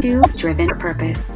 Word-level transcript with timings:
to 0.00 0.22
Driven 0.36 0.68
Purpose, 0.78 1.34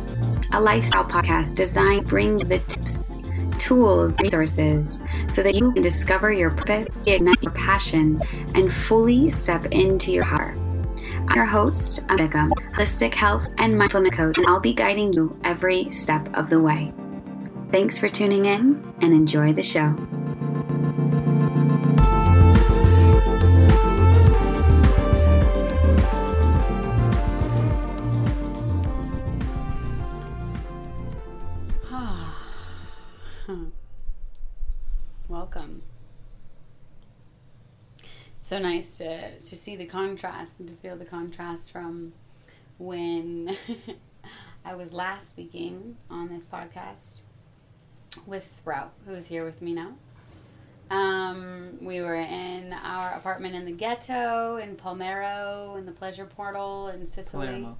a 0.52 0.60
lifestyle 0.60 1.04
podcast 1.04 1.54
designed 1.54 2.02
to 2.02 2.08
bring 2.08 2.38
the 2.38 2.58
tips, 2.60 3.14
tools, 3.58 4.18
resources 4.20 5.00
so 5.28 5.42
that 5.42 5.54
you 5.54 5.72
can 5.72 5.82
discover 5.82 6.32
your 6.32 6.50
purpose, 6.50 6.88
ignite 7.06 7.42
your 7.42 7.52
passion, 7.52 8.20
and 8.54 8.72
fully 8.72 9.30
step 9.30 9.66
into 9.66 10.12
your 10.12 10.24
power. 10.24 10.54
I'm 11.28 11.36
your 11.36 11.44
host, 11.44 12.06
Beckham, 12.06 12.50
holistic 12.74 13.14
health 13.14 13.48
and 13.58 13.76
mindfulness 13.76 14.12
coach, 14.12 14.38
and 14.38 14.46
I'll 14.46 14.60
be 14.60 14.74
guiding 14.74 15.12
you 15.12 15.38
every 15.44 15.90
step 15.90 16.28
of 16.34 16.50
the 16.50 16.60
way. 16.60 16.92
Thanks 17.70 17.98
for 17.98 18.08
tuning 18.08 18.46
in 18.46 18.94
and 19.00 19.12
enjoy 19.12 19.52
the 19.52 19.62
show. 19.62 19.94
So 38.58 38.62
nice 38.62 38.98
to, 38.98 39.38
to 39.38 39.56
see 39.56 39.76
the 39.76 39.84
contrast 39.84 40.58
and 40.58 40.68
to 40.68 40.74
feel 40.74 40.96
the 40.96 41.04
contrast 41.04 41.70
from 41.70 42.12
when 42.76 43.56
I 44.64 44.74
was 44.74 44.92
last 44.92 45.30
speaking 45.30 45.96
on 46.10 46.28
this 46.28 46.46
podcast 46.46 47.18
with 48.26 48.44
Sprout, 48.44 48.94
who 49.06 49.12
is 49.12 49.28
here 49.28 49.44
with 49.44 49.62
me 49.62 49.74
now. 49.74 49.92
Um, 50.90 51.78
we 51.80 52.00
were 52.00 52.16
in 52.16 52.72
our 52.72 53.12
apartment 53.12 53.54
in 53.54 53.64
the 53.64 53.70
ghetto 53.70 54.56
in 54.56 54.74
Palmero 54.74 55.78
in 55.78 55.86
the 55.86 55.92
Pleasure 55.92 56.24
Portal 56.24 56.88
in 56.88 57.06
Sicily. 57.06 57.46
Palermo. 57.46 57.76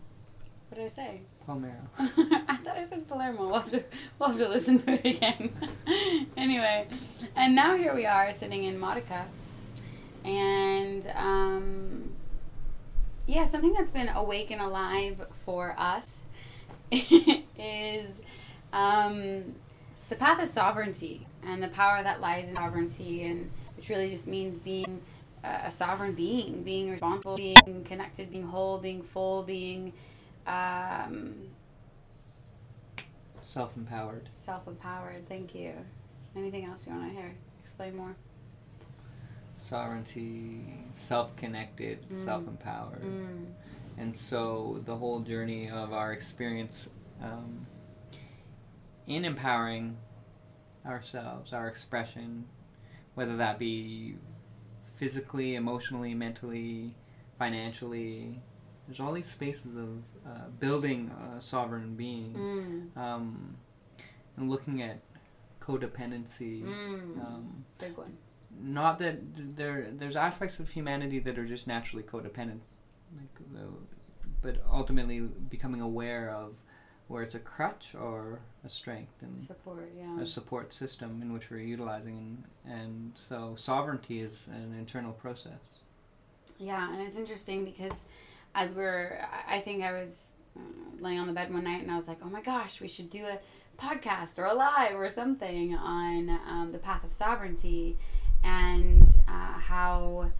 What 0.69 0.77
did 0.77 0.85
I 0.85 0.89
say? 0.91 1.21
Palmero. 1.45 1.89
I 1.99 2.57
thought 2.63 2.77
I 2.77 2.87
said 2.89 3.09
Palermo. 3.09 3.49
We'll 3.49 3.59
have 3.59 3.71
to, 3.71 3.83
we'll 4.21 4.29
have 4.29 4.39
to 4.39 4.49
listen 4.49 4.81
to 4.83 4.93
it 4.93 5.17
again. 5.17 5.55
anyway, 6.37 6.87
and 7.35 7.57
now 7.57 7.77
here 7.77 7.97
we 7.97 8.07
are 8.07 8.33
sitting 8.33 8.63
in 8.63 8.79
Modica. 8.79 9.27
And 10.29 11.11
um, 11.17 12.13
yeah, 13.27 13.47
something 13.47 13.73
that's 13.73 13.93
been 13.93 14.11
awake 14.11 14.51
and 14.51 14.61
alive 14.61 15.27
for 15.47 15.75
us 15.79 16.21
is 16.93 18.11
um, 18.75 19.55
the 20.11 20.17
path 20.17 20.43
of 20.43 20.51
sovereignty 20.51 21.27
and 21.43 21.63
the 21.63 21.69
power 21.69 22.03
that 22.03 22.21
lies 22.21 22.47
in 22.49 22.57
sovereignty, 22.57 23.25
and 23.25 23.51
which 23.77 23.89
really 23.89 24.11
just 24.11 24.27
means 24.27 24.59
being 24.59 25.01
a 25.43 25.73
sovereign 25.73 26.13
being, 26.13 26.63
being 26.63 26.91
responsible, 26.91 27.37
being 27.37 27.85
connected, 27.87 28.31
being 28.31 28.45
whole, 28.49 28.77
being 28.79 29.03
full, 29.03 29.43
being 29.45 29.95
um, 30.47 31.35
Self 33.45 33.75
empowered. 33.79 34.29
self-empowered. 34.37 35.27
Thank 35.27 35.55
you. 35.55 35.73
Anything 36.37 36.67
else 36.67 36.87
you 36.87 36.93
want 36.93 37.09
to 37.09 37.19
hear? 37.19 37.33
Explain 37.63 37.97
more. 37.97 38.15
Sovereignty, 39.69 40.85
self 40.97 41.37
connected, 41.37 42.09
Mm. 42.09 42.25
self 42.25 42.47
empowered. 42.49 43.03
Mm. 43.03 43.47
And 43.99 44.17
so 44.17 44.81
the 44.87 44.97
whole 44.97 45.21
journey 45.21 45.69
of 45.69 45.93
our 45.93 46.13
experience 46.13 46.89
um, 47.23 47.67
in 49.07 49.25
empowering 49.25 49.97
ourselves, 50.87 51.53
our 51.53 51.69
expression, 51.69 52.47
whether 53.15 53.37
that 53.37 53.59
be 53.59 54.17
physically, 54.97 55.55
emotionally, 55.57 56.15
mentally, 56.15 56.95
financially, 57.39 58.41
there's 58.87 59.01
all 59.01 59.13
these 59.13 59.31
spaces 59.31 59.77
of 59.77 60.03
uh, 60.27 60.49
building 60.61 61.11
a 61.37 61.43
sovereign 61.43 61.95
being 61.95 62.33
Mm. 62.35 62.97
um, 62.97 63.57
and 64.37 64.49
looking 64.49 64.81
at 64.81 65.01
codependency. 65.61 66.63
Mm. 66.63 67.19
Um, 67.27 67.65
Big 67.79 67.97
one. 67.99 68.17
Not 68.61 68.99
that 68.99 69.17
there 69.57 69.89
there's 69.93 70.17
aspects 70.17 70.59
of 70.61 70.69
humanity 70.71 71.19
that 71.19 71.39
are 71.39 71.47
just 71.47 71.67
naturally 71.67 72.03
codependent 72.03 72.61
like 73.17 73.41
uh, 73.57 73.67
but 74.43 74.63
ultimately 74.71 75.21
becoming 75.21 75.81
aware 75.81 76.31
of 76.31 76.55
where 77.09 77.23
it's 77.23 77.35
a 77.35 77.39
crutch 77.39 77.95
or 77.99 78.39
a 78.67 78.69
strength 78.69 79.13
and 79.23 79.43
Support. 79.47 79.91
Yeah. 79.97 80.21
a 80.21 80.27
support 80.27 80.73
system 80.75 81.21
in 81.23 81.33
which 81.33 81.51
we're 81.51 81.59
utilizing 81.61 82.43
and, 82.67 82.73
and 82.81 83.13
so 83.15 83.55
sovereignty 83.57 84.21
is 84.21 84.47
an 84.49 84.75
internal 84.79 85.13
process 85.13 85.81
Yeah, 86.59 86.93
and 86.93 87.01
it's 87.03 87.17
interesting 87.17 87.65
because 87.65 88.05
as 88.55 88.75
we're, 88.75 89.25
I- 89.49 89.61
think 89.61 89.83
I 89.83 89.93
was 89.93 90.33
uh, 90.57 90.61
laying 91.01 91.19
on 91.19 91.27
the 91.27 91.33
bed 91.33 91.53
one 91.53 91.65
night 91.65 91.83
and 91.83 91.91
I 91.91 91.97
was 91.97 92.09
like, 92.09 92.19
oh 92.23 92.29
my 92.29 92.43
gosh, 92.43 92.81
we 92.81 92.89
should 92.89 93.09
do 93.11 93.25
a 93.25 93.39
podcast 93.81 94.39
or 94.39 94.45
a 94.47 94.55
live 94.55 94.97
or 94.97 95.09
something 95.09 95.75
on 95.77 96.29
um, 96.49 96.71
the 96.73 96.79
path 96.79 97.05
of 97.05 97.13
sovereignty 97.13 97.97
and 98.43 99.09
uh, 99.27 99.59
how 99.59 100.31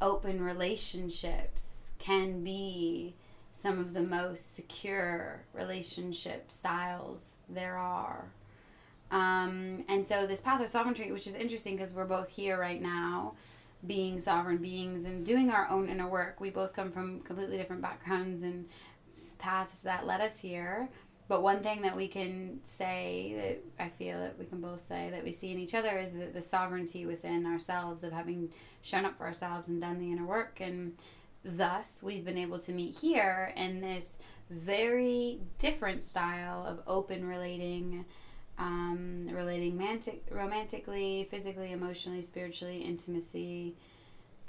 open 0.00 0.42
relationships 0.42 1.92
can 1.98 2.42
be 2.44 3.14
some 3.52 3.78
of 3.80 3.92
the 3.92 4.02
most 4.02 4.54
secure 4.54 5.42
relationship 5.52 6.50
styles 6.50 7.34
there 7.48 7.76
are. 7.76 8.30
Um, 9.10 9.84
and 9.88 10.06
so 10.06 10.26
this 10.26 10.40
path 10.40 10.60
of 10.60 10.70
sovereignty, 10.70 11.10
which 11.10 11.26
is 11.26 11.34
interesting 11.34 11.76
because 11.76 11.92
we're 11.92 12.04
both 12.04 12.28
here 12.28 12.58
right 12.58 12.80
now, 12.80 13.34
being 13.86 14.20
sovereign 14.20 14.58
beings 14.58 15.04
and 15.04 15.24
doing 15.24 15.50
our 15.50 15.68
own 15.68 15.88
inner 15.88 16.08
work. 16.08 16.40
We 16.40 16.50
both 16.50 16.72
come 16.72 16.92
from 16.92 17.20
completely 17.20 17.56
different 17.56 17.82
backgrounds 17.82 18.42
and 18.42 18.66
paths 19.38 19.82
that 19.82 20.06
led 20.06 20.20
us 20.20 20.40
here. 20.40 20.88
But 21.28 21.42
one 21.42 21.62
thing 21.62 21.82
that 21.82 21.94
we 21.94 22.08
can 22.08 22.60
say 22.64 23.60
that 23.78 23.84
I 23.84 23.90
feel 23.90 24.18
that 24.18 24.38
we 24.38 24.46
can 24.46 24.62
both 24.62 24.84
say 24.86 25.10
that 25.10 25.22
we 25.22 25.32
see 25.32 25.52
in 25.52 25.58
each 25.58 25.74
other 25.74 25.98
is 25.98 26.14
that 26.14 26.32
the 26.32 26.40
sovereignty 26.40 27.04
within 27.04 27.44
ourselves 27.44 28.02
of 28.02 28.12
having 28.12 28.50
shown 28.80 29.04
up 29.04 29.18
for 29.18 29.26
ourselves 29.26 29.68
and 29.68 29.78
done 29.78 29.98
the 29.98 30.10
inner 30.10 30.24
work. 30.24 30.58
And 30.60 30.94
thus, 31.44 32.02
we've 32.02 32.24
been 32.24 32.38
able 32.38 32.58
to 32.60 32.72
meet 32.72 32.96
here 32.98 33.52
in 33.56 33.82
this 33.82 34.18
very 34.48 35.40
different 35.58 36.02
style 36.02 36.64
of 36.66 36.80
open 36.86 37.28
relating 37.28 38.06
um, 38.58 39.28
relating 39.30 39.78
mantic- 39.78 40.22
romantically, 40.32 41.28
physically, 41.30 41.70
emotionally, 41.70 42.22
spiritually, 42.22 42.78
intimacy. 42.78 43.76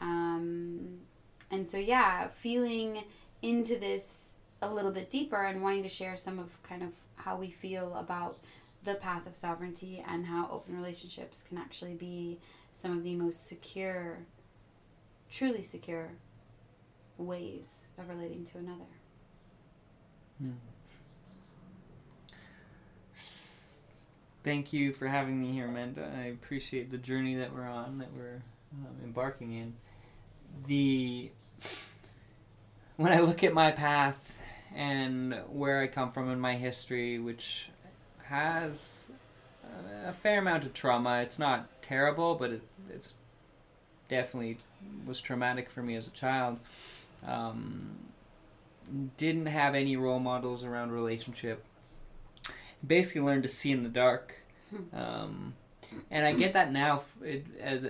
Um, 0.02 1.00
and 1.52 1.68
so, 1.68 1.78
yeah, 1.78 2.30
feeling 2.30 3.04
into 3.44 3.78
this 3.78 4.29
a 4.62 4.74
little 4.74 4.92
bit 4.92 5.10
deeper 5.10 5.44
and 5.44 5.62
wanting 5.62 5.84
to 5.84 5.90
share 5.90 6.18
some 6.18 6.40
of 6.40 6.62
kind 6.64 6.84
of 6.84 6.90
how 7.16 7.36
we 7.36 7.50
feel 7.50 7.96
about 7.96 8.38
the 8.84 8.96
path 8.96 9.28
of 9.28 9.36
sovereignty 9.36 10.04
and 10.08 10.26
how 10.26 10.50
open 10.52 10.76
relationships 10.76 11.44
can 11.48 11.58
actually 11.58 11.94
be 11.94 12.40
some 12.74 12.98
of 12.98 13.04
the 13.04 13.16
most 13.16 13.48
secure, 13.48 14.20
truly 15.32 15.64
secure 15.64 16.12
ways 17.18 17.86
of 17.98 18.10
relating 18.10 18.46
to 18.46 18.58
another. 18.58 18.86
thank 24.44 24.72
you 24.72 24.94
for 24.94 25.08
having 25.08 25.40
me 25.40 25.52
here 25.52 25.68
amanda. 25.68 26.10
I 26.18 26.28
appreciate 26.28 26.92
the 26.92 26.98
journey 26.98 27.36
that 27.36 27.54
we're 27.54 27.68
on 27.68 27.98
that 27.98 28.08
we're 28.16 28.42
um, 28.74 28.96
embarking 29.04 29.54
in. 29.54 29.74
The 30.66 31.32
when 32.98 33.14
i 33.14 33.20
look 33.20 33.44
at 33.44 33.54
my 33.54 33.72
path 33.72 34.39
and 34.76 35.34
where 35.50 35.82
i 35.82 35.88
come 35.88 36.12
from 36.12 36.30
in 36.30 36.40
my 36.40 36.56
history 36.56 37.20
which 37.20 37.70
has 38.24 39.10
a 40.06 40.14
fair 40.14 40.40
amount 40.40 40.66
of 40.66 40.74
trauma. 40.74 41.22
It's 41.22 41.40
not 41.40 41.68
terrible 41.82 42.36
but 42.36 42.52
it, 42.52 42.62
it's 42.90 43.14
definitely 44.08 44.58
was 45.06 45.20
traumatic 45.22 45.70
for 45.70 45.82
me 45.82 45.96
as 45.96 46.08
a 46.08 46.12
child. 46.12 46.60
Um, 47.26 47.98
didn't 49.18 49.48
have 49.48 49.76
any 49.76 49.98
role 49.98 50.20
models 50.20 50.64
around 50.64 50.92
relationship. 50.92 51.64
Basically 52.86 53.22
learned 53.22 53.44
to 53.44 53.50
see 53.50 53.72
in 53.72 53.84
the 53.84 53.90
dark. 53.90 54.36
Um, 54.94 55.54
and 56.12 56.24
i 56.24 56.32
get 56.34 56.54
that 56.54 56.72
now 56.72 57.02
it, 57.24 57.44
as 57.60 57.84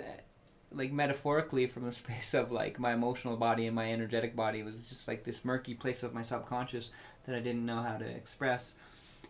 like 0.72 0.92
metaphorically 0.92 1.68
from 1.68 1.88
a 1.88 1.94
space 2.04 2.34
of 2.34 2.52
like 2.52 2.80
my 2.80 2.94
emotional 2.94 3.36
body 3.36 3.66
and 3.66 3.76
my 3.76 3.92
energetic 3.92 4.36
body 4.36 4.64
was 4.64 4.88
just 4.90 5.08
like 5.08 5.24
this 5.24 5.44
murky 5.44 5.74
place 5.74 6.04
of 6.04 6.14
my 6.14 6.22
subconscious 6.22 6.92
that 7.26 7.36
i 7.36 7.40
didn't 7.40 7.66
know 7.66 7.82
how 7.82 7.98
to 7.98 8.06
express 8.06 8.74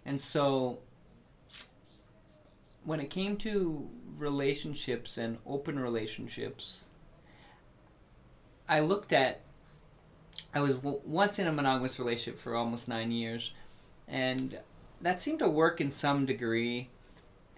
and 0.05 0.19
so 0.19 0.79
when 2.83 2.99
it 2.99 3.09
came 3.09 3.37
to 3.37 3.89
relationships 4.17 5.17
and 5.17 5.37
open 5.45 5.79
relationships 5.79 6.85
i 8.67 8.79
looked 8.79 9.13
at 9.13 9.41
I 10.53 10.61
was 10.61 10.75
w- 10.75 11.01
once 11.05 11.39
in 11.39 11.47
a 11.47 11.51
monogamous 11.51 11.99
relationship 11.99 12.39
for 12.39 12.55
almost 12.55 12.87
nine 12.87 13.11
years, 13.11 13.51
and 14.07 14.59
that 15.01 15.19
seemed 15.19 15.39
to 15.39 15.49
work 15.49 15.81
in 15.81 15.91
some 15.91 16.25
degree. 16.25 16.89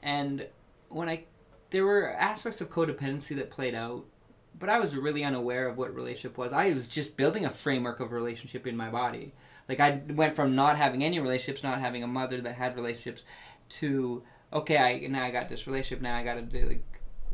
And 0.02 0.48
when 0.90 1.10
I, 1.10 1.26
there 1.72 1.86
were 1.86 2.10
aspects 2.10 2.62
of 2.62 2.70
codependency 2.70 3.36
that 3.38 3.50
played 3.50 3.74
out, 3.74 4.06
but 4.60 4.70
I 4.70 4.80
was 4.80 4.96
really 4.96 5.24
unaware 5.24 5.68
of 5.68 5.78
what 5.78 5.96
relationship 5.96 6.38
was. 6.38 6.54
I 6.54 6.72
was 6.74 6.88
just 6.88 7.18
building 7.18 7.46
a 7.46 7.50
framework 7.50 8.00
of 8.00 8.12
relationship 8.12 8.68
in 8.68 8.78
my 8.78 8.90
body. 8.90 9.34
Like 9.68 9.80
I 9.80 10.02
went 10.10 10.36
from 10.36 10.56
not 10.56 10.78
having 10.78 11.04
any 11.04 11.20
relationships, 11.20 11.64
not 11.64 11.80
having 11.80 12.04
a 12.04 12.08
mother 12.08 12.42
that 12.42 12.56
had 12.56 12.76
relationships, 12.76 13.24
to 13.70 14.22
okay, 14.52 14.78
I 14.78 15.08
now 15.08 15.24
I 15.24 15.32
got 15.32 15.50
this 15.50 15.66
relationship. 15.66 16.02
Now 16.02 16.18
I 16.18 16.24
got 16.24 16.36
to 16.36 16.42
do 16.42 16.68
like 16.68 16.84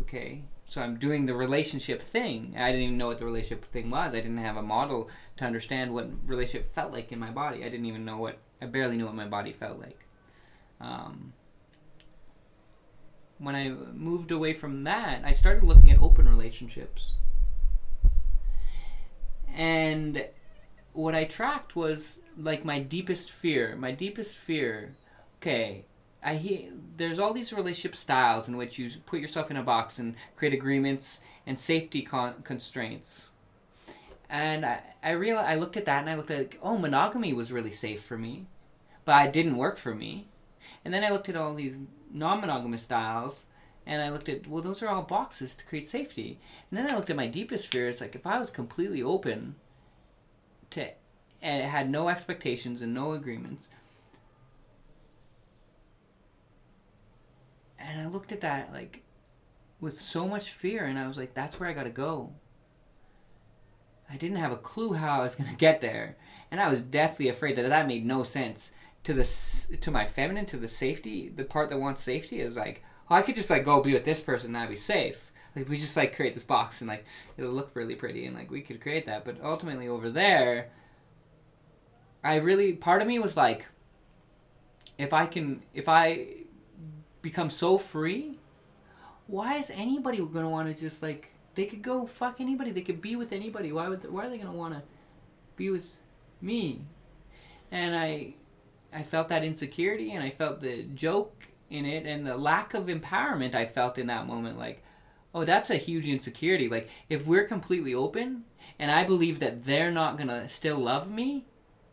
okay. 0.02 0.44
So 0.70 0.82
I'm 0.82 0.98
doing 0.98 1.26
the 1.26 1.34
relationship 1.34 2.02
thing. 2.02 2.54
I 2.58 2.72
didn't 2.72 2.84
even 2.84 2.98
know 2.98 3.08
what 3.08 3.20
the 3.20 3.26
relationship 3.26 3.66
thing 3.72 3.90
was. 3.90 4.14
I 4.14 4.18
didn't 4.18 4.38
have 4.38 4.58
a 4.58 4.62
model 4.62 5.10
to 5.38 5.46
understand 5.46 5.94
what 5.94 6.10
relationship 6.26 6.70
felt 6.76 6.92
like 6.92 7.12
in 7.12 7.20
my 7.20 7.32
body. 7.32 7.64
I 7.64 7.70
didn't 7.70 7.86
even 7.86 8.04
know 8.04 8.18
what 8.18 8.38
I 8.62 8.66
barely 8.66 8.98
knew 8.98 9.06
what 9.06 9.16
my 9.16 9.28
body 9.28 9.54
felt 9.54 9.80
like. 9.80 10.06
Um, 10.82 11.34
when 13.40 13.56
I 13.56 13.70
moved 13.70 14.32
away 14.32 14.54
from 14.54 14.84
that, 14.84 15.22
I 15.24 15.34
started 15.34 15.64
looking 15.64 15.92
at 15.92 16.02
open 16.02 16.28
relationships. 16.28 17.14
And 19.54 20.26
what 20.94 21.16
I 21.16 21.26
tracked 21.26 21.76
was 21.76 22.20
like 22.38 22.66
my 22.66 22.80
deepest 22.80 23.32
fear. 23.32 23.76
My 23.76 23.92
deepest 23.92 24.38
fear, 24.38 24.96
okay, 25.40 25.86
I 26.24 26.36
hear 26.36 26.72
there's 26.98 27.20
all 27.20 27.34
these 27.34 27.54
relationship 27.54 27.96
styles 27.96 28.48
in 28.48 28.58
which 28.58 28.80
you 28.80 28.92
put 29.06 29.20
yourself 29.20 29.52
in 29.52 29.58
a 29.58 29.64
box 29.64 30.00
and 30.00 30.16
create 30.36 30.54
agreements 30.54 31.20
and 31.46 31.60
safety 31.60 32.02
con- 32.02 32.42
constraints. 32.44 33.30
And 34.30 34.66
I, 34.66 34.82
I 35.04 35.12
realized 35.12 35.50
I 35.50 35.56
looked 35.56 35.78
at 35.78 35.86
that 35.86 36.02
and 36.02 36.10
I 36.10 36.16
looked 36.16 36.32
at 36.32 36.38
like, 36.40 36.60
oh 36.62 36.78
monogamy 36.78 37.34
was 37.34 37.52
really 37.52 37.72
safe 37.72 38.04
for 38.04 38.18
me, 38.18 38.48
but 39.06 39.28
it 39.28 39.34
didn't 39.34 39.58
work 39.58 39.78
for 39.78 39.96
me. 39.96 40.28
And 40.84 40.94
then 40.94 41.04
I 41.04 41.10
looked 41.10 41.30
at 41.30 41.36
all 41.36 41.54
these 41.54 41.80
non-monogamous 42.12 42.84
styles 42.84 43.48
and 43.88 44.02
I 44.02 44.10
looked 44.10 44.28
at 44.28 44.46
well 44.48 44.62
those 44.62 44.84
are 44.84 44.90
all 44.90 45.02
boxes 45.02 45.56
to 45.56 45.66
create 45.66 45.90
safety. 45.90 46.40
And 46.70 46.78
then 46.78 46.92
I 46.92 46.96
looked 46.96 47.10
at 47.10 47.16
my 47.16 47.28
deepest 47.28 47.68
fear. 47.68 47.88
It's 47.88 48.02
like 48.02 48.16
if 48.16 48.28
I 48.28 48.38
was 48.38 48.50
completely 48.50 49.02
open 49.02 49.56
to 50.72 50.90
and 51.42 51.64
it 51.64 51.68
had 51.68 51.90
no 51.90 52.10
expectations 52.10 52.82
and 52.82 52.94
no 52.94 53.14
agreements. 53.14 53.70
And 57.80 58.02
I 58.02 58.08
looked 58.08 58.34
at 58.34 58.42
that 58.42 58.74
like 58.74 59.04
with 59.80 60.00
so 60.00 60.28
much 60.28 60.52
fear 60.52 60.84
and 60.86 61.00
I 61.00 61.08
was 61.08 61.18
like 61.18 61.34
that's 61.34 61.60
where 61.60 61.70
I 61.70 61.74
got 61.74 61.84
to 61.84 61.90
go. 61.90 62.34
I 64.10 64.18
didn't 64.18 64.38
have 64.38 64.52
a 64.52 64.58
clue 64.58 64.94
how 64.94 65.20
I 65.20 65.24
was 65.24 65.36
to 65.36 65.44
get 65.58 65.80
there 65.80 66.18
and 66.52 66.60
I 66.60 66.68
was 66.68 66.82
deathly 66.82 67.30
afraid 67.30 67.56
that 67.56 67.70
that 67.70 67.88
made 67.88 68.06
no 68.06 68.24
sense 68.24 68.72
to 69.08 69.14
the 69.14 69.78
to 69.78 69.90
my 69.90 70.06
feminine 70.06 70.46
to 70.46 70.58
the 70.58 70.68
safety 70.68 71.30
the 71.34 71.46
part 71.46 71.70
that 71.70 71.80
wants 71.80 72.04
safety 72.04 72.42
is 72.42 72.58
like 72.58 72.84
oh 73.10 73.16
I 73.16 73.22
could 73.22 73.36
just 73.36 73.50
like 73.50 73.64
go 73.64 73.82
be 73.82 73.94
with 73.94 74.04
this 74.04 74.20
person 74.20 74.54
and 74.54 74.58
I'd 74.58 74.68
be 74.68 74.76
safe. 74.76 75.32
Like 75.56 75.70
we 75.70 75.78
just 75.78 75.96
like 75.96 76.14
create 76.14 76.34
this 76.34 76.44
box 76.44 76.82
and 76.82 76.90
like 76.90 77.06
it'll 77.38 77.54
look 77.54 77.72
really 77.74 77.96
pretty 77.96 78.26
and 78.26 78.36
like 78.36 78.52
we 78.52 78.60
could 78.60 78.82
create 78.82 79.06
that. 79.06 79.24
But 79.24 79.38
ultimately 79.42 79.88
over 79.88 80.10
there 80.10 80.72
I 82.22 82.36
really 82.36 82.74
part 82.74 83.02
of 83.02 83.08
me 83.08 83.18
was 83.18 83.38
like 83.38 83.66
if 84.98 85.14
I 85.14 85.26
can 85.26 85.64
if 85.74 85.88
I 85.88 86.28
become 87.22 87.50
so 87.50 87.78
free 87.78 88.38
why 89.28 89.56
is 89.56 89.70
anybody 89.70 90.18
going 90.18 90.34
to 90.34 90.50
want 90.50 90.68
to 90.68 90.78
just 90.78 91.02
like 91.02 91.32
they 91.56 91.66
could 91.66 91.82
go 91.82 92.06
fuck 92.08 92.42
anybody. 92.42 92.72
They 92.72 92.82
could 92.82 93.02
be 93.02 93.16
with 93.16 93.32
anybody. 93.32 93.72
Why 93.72 93.88
would 93.88 94.02
they, 94.02 94.10
why 94.10 94.26
are 94.26 94.30
they 94.30 94.38
going 94.38 94.52
to 94.52 94.58
want 94.58 94.74
to 94.74 94.84
be 95.56 95.70
with 95.70 95.86
me? 96.42 96.82
And 97.72 97.96
I 97.96 98.36
I 98.94 99.04
felt 99.04 99.30
that 99.30 99.44
insecurity 99.44 100.12
and 100.12 100.24
I 100.24 100.30
felt 100.30 100.62
the 100.62 100.84
joke 100.96 101.36
in 101.70 101.86
it 101.86 102.06
and 102.06 102.26
the 102.26 102.38
lack 102.38 102.74
of 102.74 102.86
empowerment 102.86 103.54
I 103.54 103.66
felt 103.66 103.98
in 103.98 104.08
that 104.08 104.28
moment 104.28 104.58
like 104.58 104.84
oh 105.36 105.44
that's 105.44 105.70
a 105.70 105.76
huge 105.76 106.08
insecurity. 106.08 106.70
Like 106.70 106.90
if 107.10 107.28
we're 107.28 107.46
completely 107.46 107.94
open 107.94 108.46
and 108.80 108.92
I 108.92 109.04
believe 109.04 109.40
that 109.40 109.66
they're 109.66 109.92
not 109.92 110.18
to 110.20 110.50
still 110.50 110.78
love 110.78 111.12
me 111.12 111.46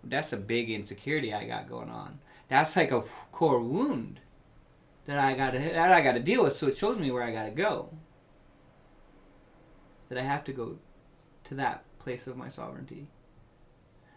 that's 0.07 0.33
a 0.33 0.37
big 0.37 0.71
insecurity 0.71 1.33
I 1.33 1.47
got 1.47 1.69
going 1.69 1.91
on. 1.91 2.19
That's 2.49 2.77
like 2.77 2.93
a 2.93 3.05
core 3.33 3.61
wound 3.61 4.21
that 5.07 5.19
I 5.19 5.35
got 5.35 5.51
to 5.51 5.59
that 5.59 5.93
I 5.93 6.03
got 6.03 6.13
to 6.13 6.21
deal 6.21 6.45
with. 6.45 6.57
So 6.57 6.69
it 6.69 6.77
shows 6.77 6.99
me 6.99 7.11
where 7.11 7.23
I 7.23 7.33
got 7.33 7.47
to 7.47 7.51
go. 7.51 7.91
That 10.09 10.19
I 10.19 10.23
have 10.23 10.45
to 10.45 10.53
go 10.53 10.77
to 11.45 11.55
that 11.55 11.85
place 11.99 12.27
of 12.27 12.37
my 12.37 12.49
sovereignty 12.49 13.09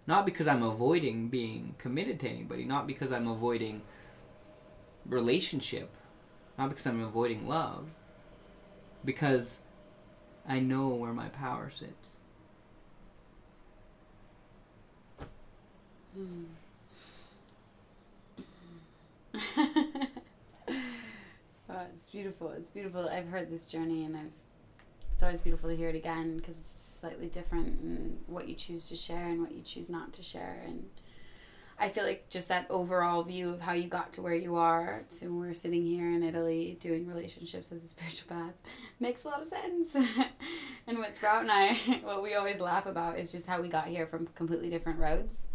not 0.08 0.26
because 0.26 0.48
I'm 0.48 0.64
avoiding 0.64 1.28
being 1.28 1.76
committed 1.78 2.20
to 2.22 2.30
anybody, 2.30 2.64
not 2.64 2.88
because 2.88 3.12
I'm 3.12 3.28
avoiding 3.28 3.82
relationship, 5.06 5.90
not 6.58 6.70
because 6.70 6.88
I'm 6.88 7.04
avoiding 7.04 7.48
love, 7.48 7.90
because 9.04 9.60
I 10.48 10.60
know 10.60 10.88
where 10.88 11.14
my 11.14 11.28
power 11.28 11.70
sits. 11.70 12.16
Hmm. 16.16 16.46
oh, 21.70 21.86
it's 21.94 22.10
beautiful. 22.12 22.52
It's 22.52 22.70
beautiful. 22.70 23.10
I've 23.10 23.28
heard 23.28 23.52
this 23.52 23.68
journey, 23.68 24.06
and 24.06 24.16
I've. 24.18 24.32
It's 25.18 25.24
always 25.24 25.42
beautiful 25.42 25.72
to 25.72 25.76
hear 25.76 25.90
it 25.90 25.96
again 25.96 26.38
because 26.38 26.60
it's 26.60 27.00
slightly 27.02 27.26
different 27.26 27.70
in 27.82 28.20
what 28.28 28.48
you 28.48 28.54
choose 28.54 28.88
to 28.90 28.96
share 28.96 29.26
and 29.26 29.42
what 29.42 29.52
you 29.52 29.64
choose 29.64 29.90
not 29.90 30.14
to 30.14 30.22
share. 30.22 30.62
And 30.64 30.84
I 31.80 31.90
feel 31.90 32.04
like 32.04 32.30
just 32.30 32.50
that 32.50 32.68
overall 32.70 33.24
view 33.24 33.50
of 33.50 33.60
how 33.60 33.74
you 33.74 33.90
got 33.90 34.14
to 34.14 34.22
where 34.22 34.36
you 34.36 34.58
are 34.58 35.02
to 35.18 35.30
we're 35.30 35.56
sitting 35.56 35.82
here 35.82 36.06
in 36.12 36.22
Italy 36.22 36.78
doing 36.80 37.08
relationships 37.08 37.72
as 37.72 37.84
a 37.84 37.88
spiritual 37.88 38.30
path 38.30 38.54
makes 39.00 39.24
a 39.24 39.30
lot 39.30 39.42
of 39.42 39.48
sense. 39.48 39.96
and 40.86 41.00
what 41.00 41.16
Sprout 41.16 41.42
and 41.42 41.52
I, 41.52 41.74
what 42.04 42.22
we 42.22 42.36
always 42.36 42.60
laugh 42.60 42.86
about 42.86 43.18
is 43.18 43.32
just 43.32 43.48
how 43.48 43.60
we 43.60 43.70
got 43.70 43.88
here 43.88 44.06
from 44.06 44.28
completely 44.36 44.70
different 44.70 45.00
roads, 45.00 45.48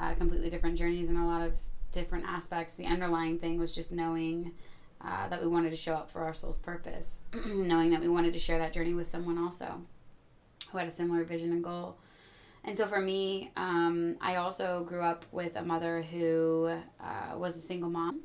uh, 0.00 0.14
completely 0.14 0.50
different 0.50 0.76
journeys, 0.76 1.08
and 1.08 1.18
a 1.18 1.24
lot 1.24 1.42
of 1.42 1.52
different 1.92 2.24
aspects. 2.26 2.74
The 2.74 2.86
underlying 2.86 3.38
thing 3.38 3.60
was 3.60 3.72
just 3.72 3.92
knowing 3.92 4.50
uh, 5.06 5.28
that 5.28 5.40
we 5.40 5.46
wanted 5.46 5.70
to 5.70 5.76
show 5.76 5.94
up 5.94 6.10
for 6.10 6.22
our 6.22 6.34
soul's 6.34 6.58
purpose, 6.58 7.20
knowing 7.46 7.90
that 7.90 8.00
we 8.00 8.08
wanted 8.08 8.32
to 8.32 8.38
share 8.38 8.58
that 8.58 8.72
journey 8.72 8.92
with 8.92 9.08
someone 9.08 9.38
also 9.38 9.80
who 10.70 10.78
had 10.78 10.88
a 10.88 10.90
similar 10.90 11.22
vision 11.22 11.52
and 11.52 11.62
goal. 11.62 11.96
And 12.64 12.76
so 12.76 12.86
for 12.86 13.00
me, 13.00 13.52
um, 13.56 14.16
I 14.20 14.36
also 14.36 14.84
grew 14.88 15.00
up 15.00 15.24
with 15.30 15.54
a 15.54 15.62
mother 15.62 16.02
who 16.02 16.76
uh, 17.00 17.36
was 17.36 17.56
a 17.56 17.60
single 17.60 17.88
mom. 17.88 18.22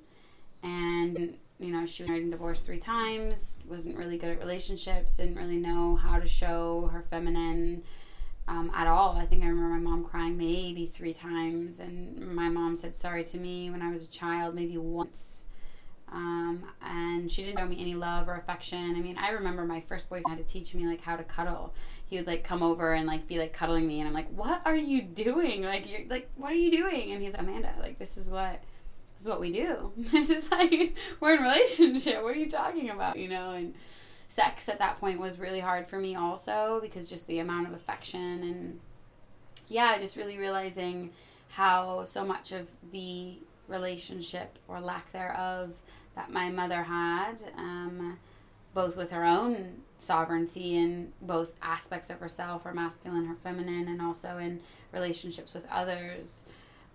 And, 0.63 1.37
you 1.59 1.71
know, 1.71 1.85
she 1.85 2.01
was 2.01 2.09
married 2.09 2.23
and 2.23 2.31
divorced 2.31 2.65
three 2.65 2.79
times, 2.79 3.59
wasn't 3.67 3.97
really 3.97 4.17
good 4.17 4.31
at 4.31 4.39
relationships, 4.39 5.17
didn't 5.17 5.35
really 5.35 5.57
know 5.57 5.95
how 5.95 6.19
to 6.19 6.27
show 6.27 6.89
her 6.91 7.01
feminine 7.01 7.83
um, 8.47 8.71
at 8.75 8.87
all. 8.87 9.15
I 9.15 9.27
think 9.27 9.43
I 9.43 9.47
remember 9.47 9.75
my 9.75 9.79
mom 9.79 10.03
crying 10.03 10.37
maybe 10.37 10.87
three 10.91 11.13
times. 11.13 11.79
And 11.79 12.35
my 12.35 12.49
mom 12.49 12.75
said 12.75 12.95
sorry 12.97 13.23
to 13.25 13.37
me 13.37 13.69
when 13.69 13.83
I 13.83 13.91
was 13.91 14.05
a 14.05 14.09
child, 14.09 14.55
maybe 14.55 14.77
once 14.77 15.41
um, 16.11 16.65
and 16.81 17.31
she 17.31 17.43
didn't 17.43 17.59
show 17.59 17.65
me 17.65 17.79
any 17.79 17.95
love 17.95 18.27
or 18.27 18.35
affection. 18.35 18.95
I 18.95 18.99
mean, 18.99 19.17
I 19.17 19.29
remember 19.29 19.63
my 19.63 19.81
first 19.87 20.09
boyfriend 20.09 20.37
had 20.37 20.47
to 20.47 20.53
teach 20.53 20.75
me 20.75 20.85
like 20.85 21.01
how 21.01 21.15
to 21.15 21.23
cuddle. 21.23 21.73
He 22.05 22.17
would 22.17 22.27
like 22.27 22.43
come 22.43 22.61
over 22.61 22.93
and 22.93 23.07
like 23.07 23.27
be 23.27 23.39
like 23.39 23.53
cuddling 23.53 23.87
me, 23.87 23.99
and 23.99 24.07
I'm 24.07 24.13
like, 24.13 24.29
"What 24.35 24.61
are 24.65 24.75
you 24.75 25.01
doing? 25.01 25.63
Like, 25.63 25.89
you're 25.89 26.07
like, 26.09 26.29
what 26.35 26.51
are 26.51 26.55
you 26.55 26.71
doing?" 26.71 27.11
And 27.11 27.21
he's 27.21 27.33
like, 27.33 27.43
Amanda, 27.43 27.73
like, 27.79 27.97
this 27.97 28.17
is 28.17 28.29
what 28.29 28.61
this 29.17 29.25
is 29.25 29.29
what 29.29 29.39
we 29.39 29.53
do. 29.53 29.93
this 29.97 30.29
is 30.29 30.51
like 30.51 30.95
we're 31.21 31.35
in 31.35 31.43
relationship. 31.43 32.21
What 32.21 32.33
are 32.33 32.39
you 32.39 32.49
talking 32.49 32.89
about? 32.89 33.17
You 33.17 33.29
know, 33.29 33.51
and 33.51 33.73
sex 34.27 34.67
at 34.67 34.79
that 34.79 34.99
point 34.99 35.19
was 35.19 35.39
really 35.39 35.59
hard 35.59 35.87
for 35.87 35.99
me 35.99 36.15
also 36.15 36.79
because 36.81 37.09
just 37.09 37.27
the 37.27 37.39
amount 37.39 37.67
of 37.67 37.73
affection 37.73 38.43
and 38.43 38.79
yeah, 39.67 39.97
just 39.99 40.17
really 40.17 40.37
realizing 40.37 41.11
how 41.49 42.03
so 42.05 42.25
much 42.25 42.51
of 42.51 42.67
the 42.91 43.37
relationship 43.67 44.57
or 44.67 44.79
lack 44.79 45.11
thereof 45.13 45.71
that 46.15 46.31
my 46.31 46.49
mother 46.49 46.83
had, 46.83 47.35
um, 47.57 48.19
both 48.73 48.95
with 48.95 49.11
her 49.11 49.25
own 49.25 49.81
sovereignty 49.99 50.75
in 50.75 51.11
both 51.21 51.53
aspects 51.61 52.09
of 52.09 52.19
herself, 52.19 52.63
her 52.63 52.73
masculine, 52.73 53.25
her 53.25 53.35
feminine, 53.43 53.87
and 53.87 54.01
also 54.01 54.37
in 54.37 54.59
relationships 54.91 55.53
with 55.53 55.63
others, 55.71 56.43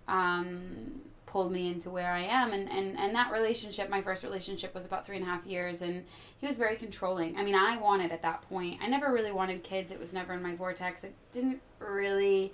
um, 0.07 1.01
pulled 1.25 1.51
me 1.51 1.71
into 1.71 1.89
where 1.89 2.11
I 2.11 2.21
am. 2.21 2.51
And, 2.53 2.69
and, 2.69 2.97
and 2.97 3.15
that 3.15 3.31
relationship, 3.31 3.89
my 3.89 4.01
first 4.01 4.23
relationship, 4.23 4.73
was 4.75 4.85
about 4.85 5.05
three 5.05 5.17
and 5.17 5.25
a 5.25 5.29
half 5.29 5.45
years, 5.45 5.81
and 5.81 6.05
he 6.39 6.47
was 6.47 6.57
very 6.57 6.75
controlling. 6.75 7.37
I 7.37 7.43
mean, 7.43 7.55
I 7.55 7.77
wanted 7.77 8.11
at 8.11 8.21
that 8.21 8.47
point, 8.49 8.79
I 8.81 8.87
never 8.87 9.11
really 9.11 9.31
wanted 9.31 9.63
kids, 9.63 9.91
it 9.91 9.99
was 9.99 10.13
never 10.13 10.33
in 10.33 10.43
my 10.43 10.55
vortex. 10.55 11.03
It 11.03 11.15
didn't 11.33 11.61
really 11.79 12.53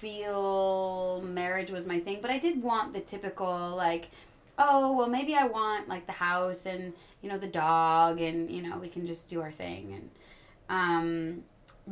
feel 0.00 1.22
marriage 1.22 1.70
was 1.70 1.86
my 1.86 2.00
thing, 2.00 2.18
but 2.20 2.30
I 2.30 2.38
did 2.38 2.62
want 2.62 2.92
the 2.92 3.00
typical, 3.00 3.74
like, 3.76 4.10
oh 4.58 4.92
well 4.96 5.08
maybe 5.08 5.34
i 5.34 5.46
want 5.46 5.88
like 5.88 6.06
the 6.06 6.12
house 6.12 6.66
and 6.66 6.92
you 7.22 7.28
know 7.28 7.38
the 7.38 7.48
dog 7.48 8.20
and 8.20 8.48
you 8.50 8.62
know 8.62 8.78
we 8.78 8.88
can 8.88 9.06
just 9.06 9.28
do 9.28 9.40
our 9.40 9.52
thing. 9.52 9.94
And 9.94 10.10
um, 10.68 11.44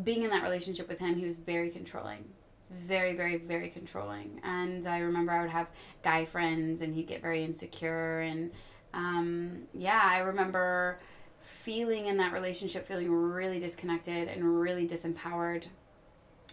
being 0.02 0.22
in 0.22 0.30
that 0.30 0.42
relationship 0.42 0.88
with 0.88 0.98
him 0.98 1.16
he 1.16 1.24
was 1.24 1.36
very 1.38 1.70
controlling. 1.70 2.24
Very 2.70 3.14
very 3.14 3.36
very 3.38 3.68
controlling. 3.68 4.40
And 4.44 4.86
i 4.86 4.98
remember 4.98 5.32
i 5.32 5.40
would 5.40 5.50
have 5.50 5.68
guy 6.02 6.24
friends 6.24 6.82
and 6.82 6.94
he'd 6.94 7.08
get 7.08 7.20
very 7.22 7.44
insecure. 7.44 8.20
And 8.20 8.50
um, 8.92 9.62
yeah 9.74 10.00
i 10.02 10.18
remember 10.20 10.98
feeling 11.40 12.06
in 12.06 12.16
that 12.18 12.32
relationship, 12.32 12.86
feeling 12.86 13.10
really 13.10 13.58
disconnected 13.58 14.28
and 14.28 14.60
really 14.60 14.88
disempowered 14.88 15.64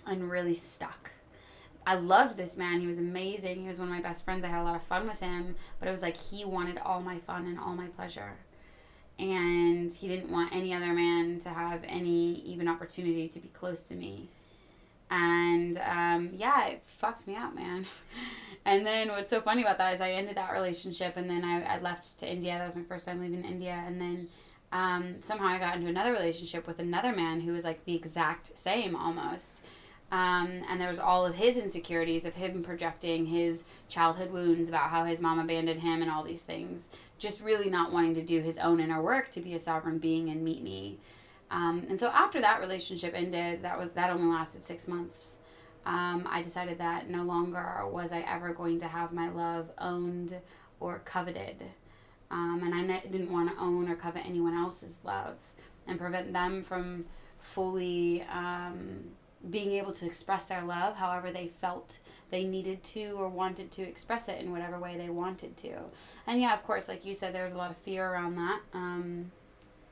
and 0.05 0.29
really 0.29 0.55
stuck. 0.55 1.11
I 1.85 1.95
loved 1.95 2.37
this 2.37 2.57
man. 2.57 2.79
He 2.79 2.87
was 2.87 2.99
amazing. 2.99 3.63
He 3.63 3.67
was 3.67 3.79
one 3.79 3.87
of 3.87 3.93
my 3.93 4.01
best 4.01 4.23
friends. 4.23 4.45
I 4.45 4.49
had 4.49 4.61
a 4.61 4.63
lot 4.63 4.75
of 4.75 4.83
fun 4.83 5.07
with 5.07 5.19
him, 5.19 5.55
but 5.79 5.87
it 5.87 5.91
was 5.91 6.01
like 6.01 6.17
he 6.17 6.45
wanted 6.45 6.77
all 6.77 7.01
my 7.01 7.17
fun 7.19 7.47
and 7.47 7.59
all 7.59 7.73
my 7.73 7.87
pleasure. 7.87 8.33
And 9.17 9.91
he 9.91 10.07
didn't 10.07 10.31
want 10.31 10.53
any 10.55 10.73
other 10.73 10.93
man 10.93 11.39
to 11.41 11.49
have 11.49 11.81
any 11.87 12.33
even 12.41 12.67
opportunity 12.67 13.27
to 13.29 13.39
be 13.39 13.47
close 13.49 13.83
to 13.85 13.95
me. 13.95 14.29
And 15.09 15.77
um, 15.79 16.29
yeah, 16.35 16.67
it 16.67 16.83
fucked 16.99 17.27
me 17.27 17.35
up, 17.35 17.53
man. 17.53 17.85
and 18.65 18.85
then 18.85 19.09
what's 19.09 19.29
so 19.29 19.41
funny 19.41 19.61
about 19.61 19.77
that 19.79 19.93
is 19.93 20.01
I 20.01 20.11
ended 20.11 20.37
that 20.37 20.53
relationship 20.53 21.17
and 21.17 21.29
then 21.29 21.43
I, 21.43 21.63
I 21.63 21.79
left 21.79 22.19
to 22.19 22.31
India. 22.31 22.57
That 22.57 22.65
was 22.65 22.75
my 22.75 22.83
first 22.83 23.05
time 23.05 23.19
leaving 23.19 23.43
India. 23.43 23.83
And 23.85 23.99
then 23.99 24.27
um, 24.71 25.15
somehow 25.23 25.47
I 25.47 25.59
got 25.59 25.75
into 25.75 25.89
another 25.89 26.13
relationship 26.13 26.65
with 26.65 26.79
another 26.79 27.11
man 27.11 27.41
who 27.41 27.51
was 27.51 27.65
like 27.65 27.83
the 27.85 27.95
exact 27.95 28.57
same 28.57 28.95
almost. 28.95 29.63
Um, 30.11 30.63
and 30.69 30.79
there 30.79 30.89
was 30.89 30.99
all 30.99 31.25
of 31.25 31.35
his 31.35 31.55
insecurities 31.55 32.25
of 32.25 32.33
him 32.33 32.63
projecting 32.63 33.25
his 33.25 33.63
childhood 33.87 34.31
wounds 34.31 34.67
about 34.67 34.89
how 34.89 35.05
his 35.05 35.21
mom 35.21 35.39
abandoned 35.39 35.81
him 35.81 36.01
and 36.01 36.11
all 36.11 36.23
these 36.23 36.43
things. 36.43 36.89
Just 37.17 37.41
really 37.41 37.69
not 37.69 37.93
wanting 37.93 38.15
to 38.15 38.21
do 38.21 38.41
his 38.41 38.57
own 38.57 38.81
inner 38.81 39.01
work 39.01 39.31
to 39.31 39.39
be 39.39 39.53
a 39.53 39.59
sovereign 39.59 39.99
being 39.99 40.29
and 40.29 40.43
meet 40.43 40.61
me. 40.61 40.99
Um, 41.49 41.85
and 41.89 41.99
so 41.99 42.07
after 42.09 42.41
that 42.41 42.59
relationship 42.59 43.13
ended, 43.15 43.61
that 43.63 43.79
was 43.79 43.91
that 43.93 44.09
only 44.09 44.27
lasted 44.27 44.65
six 44.65 44.87
months. 44.87 45.37
Um, 45.85 46.27
I 46.29 46.41
decided 46.41 46.77
that 46.79 47.09
no 47.09 47.23
longer 47.23 47.87
was 47.87 48.11
I 48.11 48.21
ever 48.21 48.53
going 48.53 48.79
to 48.81 48.87
have 48.87 49.13
my 49.13 49.29
love 49.29 49.69
owned 49.77 50.35
or 50.79 50.99
coveted. 50.99 51.63
Um, 52.29 52.61
and 52.63 52.73
I 52.73 52.81
ne- 52.81 53.09
didn't 53.09 53.31
want 53.31 53.49
to 53.49 53.61
own 53.61 53.89
or 53.89 53.95
covet 53.95 54.25
anyone 54.25 54.57
else's 54.57 54.99
love 55.03 55.35
and 55.87 55.99
prevent 55.99 56.31
them 56.33 56.63
from 56.63 57.05
fully 57.41 58.23
um, 58.23 59.03
being 59.49 59.71
able 59.71 59.91
to 59.91 60.05
express 60.05 60.43
their 60.45 60.61
love 60.63 60.95
however 60.95 61.31
they 61.31 61.47
felt 61.47 61.97
they 62.29 62.43
needed 62.45 62.83
to 62.83 63.11
or 63.11 63.27
wanted 63.27 63.71
to 63.71 63.81
express 63.81 64.29
it 64.29 64.39
in 64.39 64.51
whatever 64.51 64.79
way 64.79 64.97
they 64.97 65.09
wanted 65.09 65.57
to. 65.57 65.73
And 66.25 66.41
yeah, 66.41 66.53
of 66.53 66.63
course, 66.63 66.87
like 66.87 67.05
you 67.05 67.13
said, 67.13 67.35
there 67.35 67.43
was 67.43 67.53
a 67.53 67.57
lot 67.57 67.71
of 67.71 67.77
fear 67.77 68.09
around 68.09 68.37
that, 68.37 68.61
um, 68.73 69.31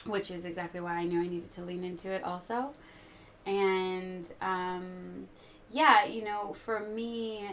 which 0.06 0.32
is 0.32 0.46
exactly 0.46 0.80
why 0.80 0.96
I 0.96 1.04
knew 1.04 1.20
I 1.20 1.28
needed 1.28 1.54
to 1.56 1.62
lean 1.62 1.84
into 1.84 2.10
it 2.10 2.24
also. 2.24 2.72
And 3.46 4.32
um, 4.42 5.28
yeah, 5.70 6.06
you 6.06 6.24
know, 6.24 6.56
for 6.66 6.80
me, 6.80 7.50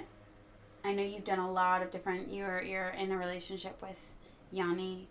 I 0.84 0.92
know 0.92 1.02
you've 1.02 1.24
done 1.24 1.40
a 1.40 1.50
lot 1.50 1.82
of 1.82 1.90
different. 1.90 2.32
You're 2.32 2.62
you're 2.62 2.90
in 2.90 3.10
a 3.10 3.18
relationship 3.18 3.80
with 3.82 3.98
Yanni, 4.52 5.08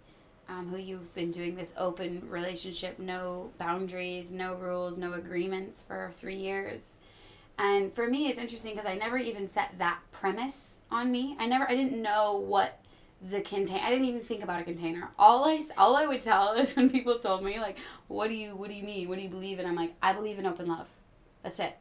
um, 0.49 0.69
who 0.69 0.77
you've 0.77 1.13
been 1.15 1.31
doing 1.31 1.55
this 1.55 1.73
open 1.77 2.21
relationship, 2.29 2.99
no 2.99 3.51
boundaries, 3.57 4.31
no 4.31 4.55
rules, 4.55 4.97
no 4.97 5.13
agreements 5.13 5.83
for 5.83 6.11
three 6.19 6.37
years. 6.37 6.97
And 7.57 7.93
for 7.93 8.07
me, 8.07 8.27
it's 8.27 8.39
interesting 8.39 8.73
because 8.73 8.85
I 8.85 8.95
never 8.95 9.17
even 9.17 9.47
set 9.49 9.75
that 9.77 9.99
premise 10.11 10.79
on 10.91 11.11
me. 11.11 11.35
I 11.39 11.45
never, 11.47 11.69
I 11.69 11.75
didn't 11.75 12.01
know 12.01 12.37
what 12.37 12.79
the 13.29 13.41
contain. 13.41 13.79
I 13.81 13.89
didn't 13.89 14.05
even 14.05 14.21
think 14.21 14.43
about 14.43 14.61
a 14.61 14.63
container. 14.63 15.09
All 15.17 15.45
I, 15.45 15.63
all 15.77 15.95
I 15.95 16.05
would 16.05 16.21
tell 16.21 16.53
is 16.53 16.75
when 16.75 16.89
people 16.89 17.17
told 17.19 17.43
me 17.43 17.59
like, 17.59 17.77
"What 18.07 18.27
do 18.27 18.33
you, 18.33 18.55
what 18.55 18.69
do 18.69 18.75
you 18.75 18.83
mean? 18.83 19.07
What 19.07 19.15
do 19.15 19.21
you 19.21 19.29
believe 19.29 19.59
in?" 19.59 19.65
I'm 19.65 19.75
like, 19.75 19.93
"I 20.01 20.13
believe 20.13 20.37
in 20.37 20.45
open 20.45 20.67
love." 20.67 20.87
That's 21.43 21.59
it. 21.59 21.77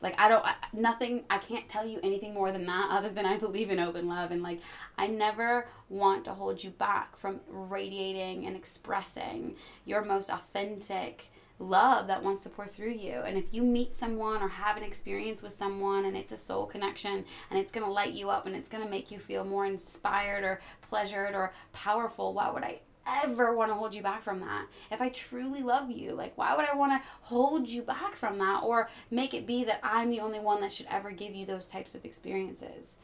Like 0.00 0.18
I 0.18 0.28
don't 0.28 0.44
I, 0.44 0.54
nothing 0.72 1.24
I 1.28 1.38
can't 1.38 1.68
tell 1.68 1.86
you 1.86 1.98
anything 2.02 2.34
more 2.34 2.52
than 2.52 2.66
that 2.66 2.88
other 2.90 3.08
than 3.08 3.26
I 3.26 3.36
believe 3.36 3.70
in 3.70 3.80
open 3.80 4.06
love 4.08 4.30
and 4.30 4.42
like 4.42 4.60
I 4.96 5.06
never 5.06 5.66
want 5.88 6.24
to 6.26 6.34
hold 6.34 6.62
you 6.62 6.70
back 6.70 7.18
from 7.18 7.40
radiating 7.48 8.46
and 8.46 8.56
expressing 8.56 9.56
your 9.84 10.04
most 10.04 10.30
authentic 10.30 11.30
love 11.58 12.06
that 12.06 12.22
wants 12.22 12.42
to 12.44 12.48
pour 12.48 12.66
through 12.66 12.92
you. 12.92 13.14
And 13.14 13.36
if 13.36 13.46
you 13.50 13.62
meet 13.62 13.94
someone 13.94 14.42
or 14.42 14.48
have 14.48 14.76
an 14.76 14.82
experience 14.82 15.42
with 15.42 15.52
someone 15.52 16.04
and 16.04 16.16
it's 16.16 16.32
a 16.32 16.36
soul 16.36 16.66
connection 16.66 17.24
and 17.50 17.58
it's 17.58 17.72
going 17.72 17.84
to 17.84 17.92
light 17.92 18.12
you 18.12 18.30
up 18.30 18.46
and 18.46 18.54
it's 18.54 18.68
going 18.68 18.84
to 18.84 18.90
make 18.90 19.10
you 19.10 19.18
feel 19.18 19.44
more 19.44 19.66
inspired 19.66 20.44
or 20.44 20.60
pleasured 20.82 21.34
or 21.34 21.52
powerful, 21.72 22.32
why 22.32 22.50
would 22.50 22.62
I 22.62 22.80
ever 23.24 23.54
want 23.54 23.70
to 23.70 23.74
hold 23.74 23.94
you 23.94 24.02
back 24.02 24.22
from 24.24 24.40
that. 24.40 24.66
If 24.90 25.00
I 25.00 25.08
truly 25.08 25.62
love 25.62 25.90
you, 25.90 26.12
like 26.12 26.36
why 26.36 26.56
would 26.56 26.66
I 26.70 26.74
want 26.76 26.92
to 26.92 27.08
hold 27.22 27.68
you 27.68 27.82
back 27.82 28.16
from 28.16 28.38
that 28.38 28.62
or 28.62 28.88
make 29.10 29.34
it 29.34 29.46
be 29.46 29.64
that 29.64 29.80
I'm 29.82 30.10
the 30.10 30.20
only 30.20 30.40
one 30.40 30.60
that 30.60 30.72
should 30.72 30.86
ever 30.90 31.10
give 31.10 31.34
you 31.34 31.46
those 31.46 31.68
types 31.68 31.94
of 31.94 32.04
experiences? 32.04 32.96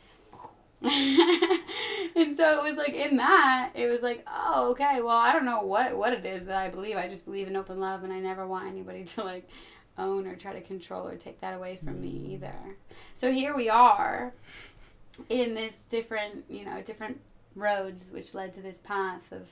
and 0.82 2.36
so 2.36 2.58
it 2.58 2.62
was 2.62 2.76
like 2.76 2.92
in 2.92 3.16
that 3.16 3.70
it 3.74 3.86
was 3.88 4.02
like 4.02 4.22
oh 4.30 4.70
okay 4.72 5.00
well 5.00 5.16
i 5.16 5.32
don't 5.32 5.46
know 5.46 5.62
what 5.62 5.96
what 5.96 6.12
it 6.12 6.26
is 6.26 6.44
that 6.44 6.58
i 6.58 6.68
believe 6.68 6.96
i 6.96 7.08
just 7.08 7.24
believe 7.24 7.48
in 7.48 7.56
open 7.56 7.80
love 7.80 8.04
and 8.04 8.12
i 8.12 8.18
never 8.18 8.46
want 8.46 8.68
anybody 8.68 9.02
to 9.04 9.24
like 9.24 9.48
own 9.96 10.26
or 10.26 10.34
try 10.36 10.52
to 10.52 10.60
control 10.60 11.06
or 11.06 11.16
take 11.16 11.40
that 11.40 11.54
away 11.54 11.78
from 11.82 12.02
me 12.02 12.10
Mm. 12.10 12.32
either 12.32 12.54
so 13.14 13.32
here 13.32 13.54
we 13.56 13.70
are 13.70 14.34
in 15.30 15.54
this 15.54 15.74
different 15.88 16.44
you 16.50 16.66
know 16.66 16.82
different 16.82 17.20
roads 17.56 18.10
which 18.12 18.34
led 18.34 18.52
to 18.52 18.60
this 18.60 18.78
path 18.78 19.22
of 19.32 19.48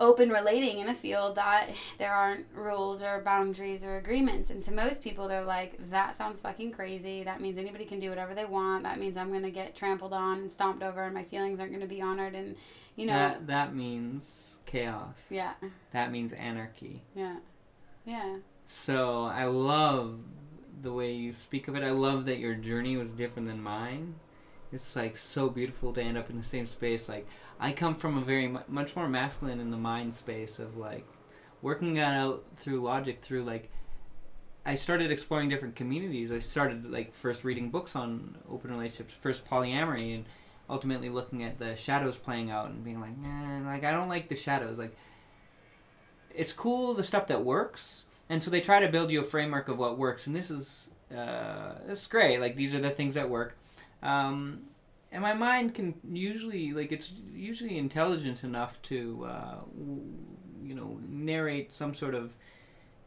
open 0.00 0.30
relating 0.30 0.78
in 0.80 0.88
a 0.88 0.94
field 0.94 1.36
that 1.36 1.68
there 1.98 2.12
aren't 2.12 2.46
rules 2.54 3.02
or 3.02 3.20
boundaries 3.24 3.84
or 3.84 3.96
agreements. 3.98 4.50
And 4.50 4.62
to 4.64 4.72
most 4.72 5.02
people, 5.02 5.28
they're 5.28 5.44
like, 5.44 5.90
that 5.90 6.16
sounds 6.16 6.40
fucking 6.40 6.72
crazy. 6.72 7.22
That 7.22 7.40
means 7.40 7.56
anybody 7.58 7.84
can 7.84 7.98
do 8.00 8.08
whatever 8.08 8.34
they 8.34 8.44
want. 8.44 8.82
That 8.82 8.98
means 8.98 9.16
I'm 9.16 9.30
going 9.30 9.42
to 9.44 9.50
get 9.50 9.76
trampled 9.76 10.12
on 10.12 10.38
and 10.40 10.50
stomped 10.52 10.82
over 10.82 11.04
and 11.04 11.14
my 11.14 11.24
feelings 11.24 11.60
aren't 11.60 11.72
going 11.72 11.82
to 11.82 11.86
be 11.94 12.02
honored. 12.02 12.34
And, 12.34 12.56
you 12.96 13.06
know, 13.06 13.12
that 13.12 13.46
that 13.46 13.74
means 13.76 14.56
chaos. 14.66 15.16
yeah, 15.30 15.52
That 15.92 16.10
means 16.10 16.32
anarchy. 16.32 17.02
yeah, 17.14 17.36
yeah. 18.04 18.36
So 18.66 19.24
I 19.24 19.44
love 19.44 20.20
the 20.80 20.92
way 20.92 21.12
you 21.12 21.32
speak 21.32 21.68
of 21.68 21.76
it. 21.76 21.82
I 21.84 21.90
love 21.90 22.24
that 22.26 22.38
your 22.38 22.54
journey 22.54 22.96
was 22.96 23.10
different 23.10 23.46
than 23.46 23.62
mine. 23.62 24.14
It's 24.72 24.96
like 24.96 25.18
so 25.18 25.48
beautiful 25.50 25.92
to 25.92 26.02
end 26.02 26.16
up 26.16 26.30
in 26.30 26.38
the 26.38 26.42
same 26.42 26.66
space. 26.66 27.08
Like 27.08 27.26
I 27.60 27.72
come 27.72 27.94
from 27.94 28.18
a 28.18 28.22
very 28.22 28.48
mu- 28.48 28.60
much 28.68 28.96
more 28.96 29.08
masculine 29.08 29.60
in 29.60 29.70
the 29.70 29.76
mind 29.76 30.14
space 30.14 30.58
of 30.58 30.76
like 30.76 31.06
working 31.60 31.98
out 31.98 32.44
through 32.56 32.80
logic 32.80 33.20
through 33.22 33.44
like 33.44 33.70
I 34.64 34.76
started 34.76 35.10
exploring 35.10 35.48
different 35.48 35.74
communities. 35.74 36.30
I 36.30 36.38
started 36.38 36.90
like 36.90 37.14
first 37.14 37.44
reading 37.44 37.70
books 37.70 37.96
on 37.96 38.36
open 38.50 38.70
relationships, 38.70 39.14
first 39.20 39.48
polyamory, 39.48 40.14
and 40.14 40.24
ultimately 40.70 41.08
looking 41.08 41.42
at 41.42 41.58
the 41.58 41.74
shadows 41.76 42.16
playing 42.16 42.50
out 42.50 42.70
and 42.70 42.84
being 42.84 43.00
like, 43.00 43.16
nah, 43.18 43.68
like 43.68 43.84
I 43.84 43.92
don't 43.92 44.08
like 44.08 44.28
the 44.28 44.36
shadows. 44.36 44.78
Like 44.78 44.96
it's 46.34 46.52
cool 46.52 46.94
the 46.94 47.04
stuff 47.04 47.26
that 47.26 47.44
works, 47.44 48.02
and 48.28 48.42
so 48.42 48.50
they 48.50 48.60
try 48.60 48.80
to 48.80 48.90
build 48.90 49.10
you 49.10 49.20
a 49.20 49.24
framework 49.24 49.68
of 49.68 49.78
what 49.78 49.98
works, 49.98 50.26
and 50.26 50.34
this 50.34 50.50
is 50.50 50.88
uh, 51.14 51.74
it's 51.88 52.06
great. 52.06 52.40
Like 52.40 52.56
these 52.56 52.74
are 52.74 52.80
the 52.80 52.90
things 52.90 53.14
that 53.14 53.28
work. 53.28 53.56
Um, 54.02 54.62
and 55.12 55.22
my 55.22 55.34
mind 55.34 55.74
can 55.74 55.94
usually 56.10 56.72
like 56.72 56.90
it's 56.90 57.10
usually 57.34 57.76
intelligent 57.76 58.44
enough 58.44 58.80
to 58.82 59.26
uh, 59.28 59.56
you 60.64 60.74
know 60.74 60.98
narrate 61.06 61.72
some 61.72 61.94
sort 61.94 62.14
of 62.14 62.32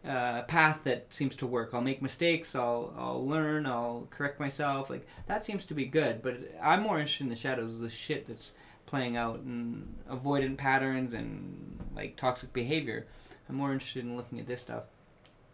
uh, 0.07 0.43
path 0.43 0.81
that 0.83 1.11
seems 1.11 1.35
to 1.37 1.47
work. 1.47 1.71
I'll 1.73 1.81
make 1.81 2.01
mistakes. 2.01 2.55
I'll 2.55 2.93
I'll 2.97 3.27
learn. 3.27 3.65
I'll 3.65 4.07
correct 4.11 4.39
myself. 4.39 4.89
Like 4.89 5.07
that 5.25 5.43
seems 5.43 5.65
to 5.65 5.73
be 5.73 5.85
good. 5.85 6.21
But 6.21 6.37
I'm 6.61 6.83
more 6.83 6.99
interested 6.99 7.23
in 7.23 7.29
the 7.29 7.35
shadows, 7.35 7.79
the 7.79 7.89
shit 7.89 8.27
that's 8.27 8.51
playing 8.85 9.17
out, 9.17 9.39
and 9.39 9.95
avoidant 10.09 10.57
patterns 10.57 11.13
and 11.13 11.79
like 11.95 12.17
toxic 12.17 12.53
behavior. 12.53 13.07
I'm 13.49 13.55
more 13.55 13.73
interested 13.73 14.03
in 14.03 14.15
looking 14.15 14.39
at 14.39 14.47
this 14.47 14.61
stuff. 14.61 14.83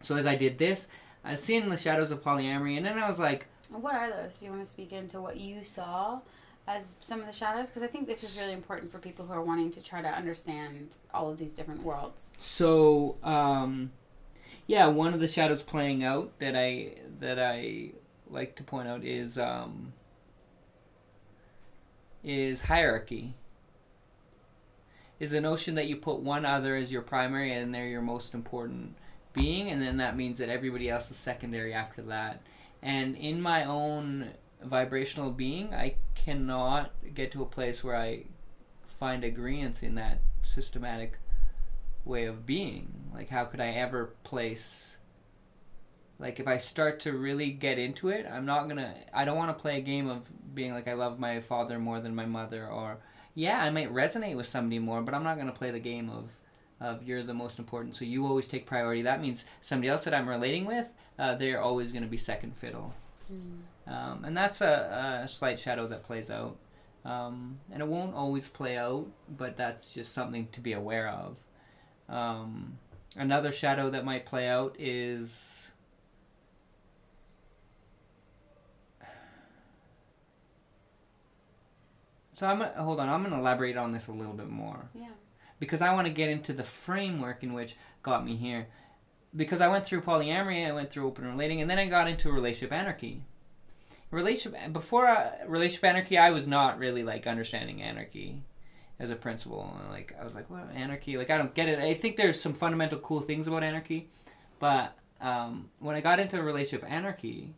So 0.01 0.15
as 0.15 0.25
I 0.25 0.35
did 0.35 0.57
this, 0.57 0.87
I 1.23 1.31
was 1.31 1.41
seeing 1.41 1.69
the 1.69 1.77
shadows 1.77 2.11
of 2.11 2.23
polyamory, 2.23 2.75
and 2.75 2.85
then 2.85 2.99
I 2.99 3.07
was 3.07 3.19
like. 3.19 3.47
What 3.71 3.95
are 3.95 4.09
those? 4.09 4.39
Do 4.39 4.45
you 4.45 4.51
want 4.51 4.65
to 4.65 4.71
speak 4.71 4.91
into 4.91 5.21
what 5.21 5.37
you 5.37 5.63
saw 5.63 6.19
as 6.67 6.95
some 7.01 7.21
of 7.21 7.25
the 7.25 7.33
shadows? 7.33 7.69
Because 7.69 7.83
I 7.83 7.87
think 7.87 8.07
this 8.07 8.23
is 8.23 8.37
really 8.37 8.53
important 8.53 8.91
for 8.91 8.99
people 8.99 9.25
who 9.25 9.33
are 9.33 9.41
wanting 9.41 9.71
to 9.71 9.81
try 9.81 10.01
to 10.01 10.09
understand 10.09 10.89
all 11.13 11.29
of 11.29 11.37
these 11.37 11.53
different 11.53 11.83
worlds. 11.83 12.35
So, 12.39 13.15
um, 13.23 13.91
yeah, 14.67 14.87
one 14.87 15.13
of 15.13 15.19
the 15.19 15.27
shadows 15.27 15.61
playing 15.61 16.03
out 16.03 16.37
that 16.39 16.55
I 16.55 16.95
that 17.19 17.39
I 17.39 17.91
like 18.29 18.55
to 18.57 18.63
point 18.63 18.87
out 18.87 19.03
is 19.03 19.37
um, 19.37 19.93
is 22.23 22.63
hierarchy. 22.63 23.33
Is 25.19 25.33
a 25.33 25.41
notion 25.41 25.75
that 25.75 25.87
you 25.87 25.97
put 25.97 26.19
one 26.19 26.45
other 26.45 26.75
as 26.75 26.91
your 26.91 27.03
primary 27.03 27.53
and 27.53 27.73
they're 27.73 27.87
your 27.87 28.01
most 28.01 28.33
important 28.33 28.95
being, 29.33 29.69
and 29.69 29.81
then 29.81 29.97
that 29.97 30.17
means 30.17 30.39
that 30.39 30.49
everybody 30.49 30.89
else 30.89 31.11
is 31.11 31.17
secondary 31.17 31.73
after 31.73 32.01
that. 32.03 32.41
And 32.81 33.15
in 33.15 33.41
my 33.41 33.63
own 33.65 34.31
vibrational 34.63 35.31
being, 35.31 35.73
I 35.73 35.95
cannot 36.15 36.91
get 37.13 37.31
to 37.33 37.41
a 37.41 37.45
place 37.45 37.83
where 37.83 37.95
I 37.95 38.25
find 38.99 39.23
agreement 39.23 39.83
in 39.83 39.95
that 39.95 40.19
systematic 40.43 41.17
way 42.05 42.25
of 42.25 42.45
being. 42.45 43.11
Like, 43.13 43.29
how 43.29 43.45
could 43.45 43.59
I 43.59 43.69
ever 43.69 44.13
place. 44.23 44.97
Like, 46.19 46.39
if 46.39 46.47
I 46.47 46.57
start 46.57 46.99
to 47.01 47.13
really 47.13 47.51
get 47.51 47.79
into 47.79 48.09
it, 48.09 48.27
I'm 48.31 48.45
not 48.45 48.67
gonna. 48.67 48.95
I 49.13 49.25
don't 49.25 49.37
want 49.37 49.55
to 49.55 49.61
play 49.61 49.77
a 49.77 49.81
game 49.81 50.07
of 50.07 50.21
being 50.53 50.71
like, 50.71 50.87
I 50.87 50.93
love 50.93 51.19
my 51.19 51.41
father 51.41 51.79
more 51.79 51.99
than 51.99 52.15
my 52.15 52.25
mother, 52.25 52.67
or. 52.67 52.99
Yeah, 53.33 53.59
I 53.59 53.69
might 53.69 53.93
resonate 53.93 54.35
with 54.35 54.47
somebody 54.47 54.77
more, 54.77 55.01
but 55.01 55.13
I'm 55.13 55.23
not 55.23 55.37
gonna 55.37 55.53
play 55.53 55.71
the 55.71 55.79
game 55.79 56.09
of 56.09 56.29
of 56.81 57.07
you're 57.07 57.23
the 57.23 57.33
most 57.33 57.59
important, 57.59 57.95
so 57.95 58.03
you 58.03 58.25
always 58.25 58.47
take 58.47 58.65
priority. 58.65 59.03
That 59.03 59.21
means 59.21 59.45
somebody 59.61 59.87
else 59.89 60.03
that 60.03 60.13
I'm 60.13 60.27
relating 60.27 60.65
with, 60.65 60.91
uh, 61.19 61.35
they're 61.35 61.61
always 61.61 61.91
going 61.91 62.03
to 62.03 62.09
be 62.09 62.17
second 62.17 62.57
fiddle. 62.57 62.93
Mm. 63.31 63.59
Um, 63.87 64.25
and 64.25 64.35
that's 64.35 64.61
a, 64.61 65.21
a 65.23 65.27
slight 65.27 65.59
shadow 65.59 65.87
that 65.87 66.03
plays 66.03 66.31
out. 66.31 66.57
Um, 67.05 67.59
and 67.71 67.81
it 67.81 67.87
won't 67.87 68.15
always 68.15 68.47
play 68.47 68.77
out, 68.77 69.07
but 69.37 69.57
that's 69.57 69.91
just 69.93 70.13
something 70.13 70.47
to 70.51 70.59
be 70.59 70.73
aware 70.73 71.09
of. 71.09 71.37
Um, 72.09 72.77
another 73.15 73.51
shadow 73.51 73.89
that 73.89 74.05
might 74.05 74.25
play 74.25 74.47
out 74.47 74.75
is 74.79 75.67
so 82.33 82.47
I'm 82.47 82.59
gonna, 82.59 82.73
hold 82.77 82.99
on. 82.99 83.09
I'm 83.09 83.21
going 83.21 83.33
to 83.33 83.39
elaborate 83.39 83.77
on 83.77 83.91
this 83.91 84.07
a 84.07 84.11
little 84.11 84.33
bit 84.33 84.49
more 84.49 84.85
Yeah. 84.93 85.09
Because 85.61 85.83
I 85.83 85.93
want 85.93 86.07
to 86.07 86.13
get 86.13 86.29
into 86.29 86.53
the 86.53 86.63
framework 86.63 87.43
in 87.43 87.53
which 87.53 87.77
got 88.01 88.25
me 88.25 88.35
here. 88.35 88.67
Because 89.33 89.61
I 89.61 89.67
went 89.67 89.85
through 89.85 90.01
polyamory, 90.01 90.67
I 90.67 90.71
went 90.71 90.89
through 90.89 91.05
open 91.05 91.25
relating, 91.25 91.61
and 91.61 91.69
then 91.69 91.77
I 91.77 91.85
got 91.85 92.09
into 92.09 92.31
relationship 92.31 92.73
anarchy. 92.73 93.21
Relationship 94.09 94.73
before 94.73 95.07
uh, 95.07 95.29
relationship 95.47 95.85
anarchy, 95.85 96.17
I 96.17 96.31
was 96.31 96.47
not 96.47 96.79
really 96.79 97.03
like 97.03 97.27
understanding 97.27 97.81
anarchy 97.81 98.41
as 98.99 99.11
a 99.11 99.15
principle. 99.15 99.71
Like 99.91 100.15
I 100.19 100.25
was 100.25 100.33
like, 100.33 100.49
what 100.49 100.67
anarchy? 100.73 101.15
Like 101.15 101.29
I 101.29 101.37
don't 101.37 101.53
get 101.53 101.69
it. 101.69 101.77
I 101.77 101.93
think 101.93 102.17
there's 102.17 102.41
some 102.41 102.53
fundamental 102.53 102.97
cool 102.97 103.21
things 103.21 103.45
about 103.45 103.63
anarchy, 103.63 104.09
but 104.59 104.97
um, 105.21 105.69
when 105.77 105.95
I 105.95 106.01
got 106.01 106.19
into 106.19 106.41
relationship 106.41 106.89
anarchy, 106.91 107.53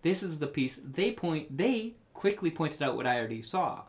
this 0.00 0.22
is 0.22 0.38
the 0.38 0.46
piece 0.46 0.80
they 0.82 1.12
point. 1.12 1.58
They 1.58 1.92
quickly 2.14 2.50
pointed 2.50 2.82
out 2.82 2.96
what 2.96 3.06
I 3.06 3.18
already 3.18 3.42
saw. 3.42 3.82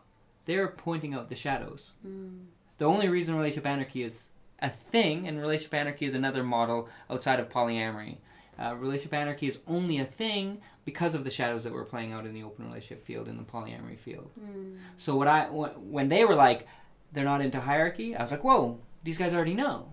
They're 0.44 0.68
pointing 0.68 1.14
out 1.14 1.30
the 1.30 1.34
shadows. 1.34 1.92
Mm. 2.06 2.44
The 2.78 2.84
only 2.84 3.08
reason 3.08 3.36
relationship 3.36 3.66
anarchy 3.66 4.02
is 4.02 4.30
a 4.60 4.70
thing, 4.70 5.28
and 5.28 5.40
relationship 5.40 5.74
anarchy 5.74 6.06
is 6.06 6.14
another 6.14 6.42
model 6.42 6.88
outside 7.10 7.40
of 7.40 7.48
polyamory. 7.48 8.16
Uh, 8.58 8.74
relationship 8.76 9.14
anarchy 9.14 9.48
is 9.48 9.58
only 9.66 9.98
a 9.98 10.04
thing 10.04 10.60
because 10.84 11.14
of 11.14 11.24
the 11.24 11.30
shadows 11.30 11.64
that 11.64 11.72
were 11.72 11.84
playing 11.84 12.12
out 12.12 12.24
in 12.26 12.32
the 12.32 12.42
open 12.42 12.66
relationship 12.66 13.04
field, 13.04 13.26
in 13.26 13.36
the 13.36 13.42
polyamory 13.42 13.98
field. 13.98 14.30
Mm. 14.40 14.78
So 14.96 15.16
what 15.16 15.26
I 15.26 15.46
when 15.46 16.08
they 16.08 16.24
were 16.24 16.34
like, 16.34 16.68
they're 17.12 17.24
not 17.24 17.40
into 17.40 17.60
hierarchy, 17.60 18.14
I 18.14 18.22
was 18.22 18.30
like, 18.30 18.44
whoa, 18.44 18.78
these 19.02 19.18
guys 19.18 19.34
already 19.34 19.54
know. 19.54 19.88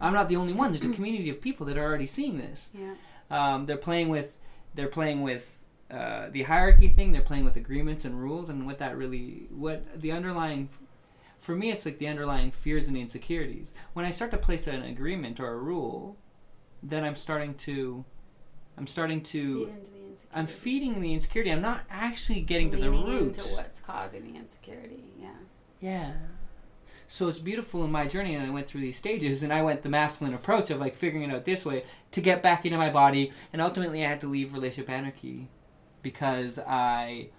I'm 0.00 0.12
not 0.12 0.28
the 0.28 0.36
only 0.36 0.54
one. 0.54 0.72
There's 0.72 0.84
a 0.84 0.92
community 0.92 1.28
of 1.30 1.40
people 1.40 1.66
that 1.66 1.76
are 1.76 1.84
already 1.84 2.06
seeing 2.06 2.38
this. 2.38 2.70
Yeah. 2.72 2.94
Um, 3.30 3.66
they're 3.66 3.76
playing 3.76 4.08
with, 4.08 4.32
they're 4.74 4.88
playing 4.88 5.22
with 5.22 5.60
uh, 5.90 6.28
the 6.30 6.42
hierarchy 6.42 6.88
thing. 6.88 7.12
They're 7.12 7.20
playing 7.20 7.44
with 7.44 7.56
agreements 7.56 8.04
and 8.06 8.18
rules, 8.18 8.48
and 8.48 8.66
what 8.66 8.78
that 8.78 8.96
really, 8.96 9.46
what 9.50 10.00
the 10.00 10.12
underlying, 10.12 10.70
for 11.40 11.56
me, 11.56 11.70
it's 11.72 11.84
like 11.84 11.98
the 11.98 12.06
underlying 12.06 12.50
fears 12.50 12.86
and 12.86 12.96
insecurities. 12.96 13.72
When 13.94 14.04
I 14.04 14.10
start 14.12 14.30
to 14.32 14.36
place 14.36 14.66
an 14.66 14.82
agreement 14.82 15.40
or 15.40 15.48
a 15.52 15.56
rule, 15.58 16.16
then 16.82 17.02
I'm 17.02 17.16
starting 17.16 17.54
to, 17.54 18.04
I'm 18.78 18.86
starting 18.86 19.22
to, 19.22 19.66
Feed 19.66 19.74
into 19.74 19.90
the 19.90 20.06
insecurity. 20.08 20.28
I'm 20.34 20.46
feeding 20.46 21.00
the 21.00 21.14
insecurity. 21.14 21.50
I'm 21.52 21.62
not 21.62 21.80
actually 21.90 22.42
getting 22.42 22.70
to 22.70 22.76
the 22.76 22.90
Leaning 22.90 23.06
root. 23.06 23.38
into 23.38 23.48
what's 23.54 23.80
causing 23.80 24.32
the 24.32 24.38
insecurity. 24.38 25.04
Yeah. 25.18 25.28
Yeah. 25.80 26.12
So 27.08 27.26
it's 27.28 27.40
beautiful 27.40 27.84
in 27.84 27.90
my 27.90 28.06
journey, 28.06 28.36
and 28.36 28.46
I 28.46 28.50
went 28.50 28.68
through 28.68 28.82
these 28.82 28.96
stages, 28.96 29.42
and 29.42 29.52
I 29.52 29.62
went 29.62 29.82
the 29.82 29.88
masculine 29.88 30.34
approach 30.34 30.70
of 30.70 30.78
like 30.78 30.94
figuring 30.94 31.28
it 31.28 31.34
out 31.34 31.44
this 31.44 31.64
way 31.64 31.84
to 32.12 32.20
get 32.20 32.40
back 32.42 32.64
into 32.64 32.78
my 32.78 32.90
body, 32.90 33.32
and 33.52 33.60
ultimately 33.60 34.04
I 34.04 34.08
had 34.10 34.20
to 34.20 34.28
leave 34.28 34.52
relationship 34.52 34.88
anarchy 34.90 35.48
because 36.02 36.58
I, 36.60 37.30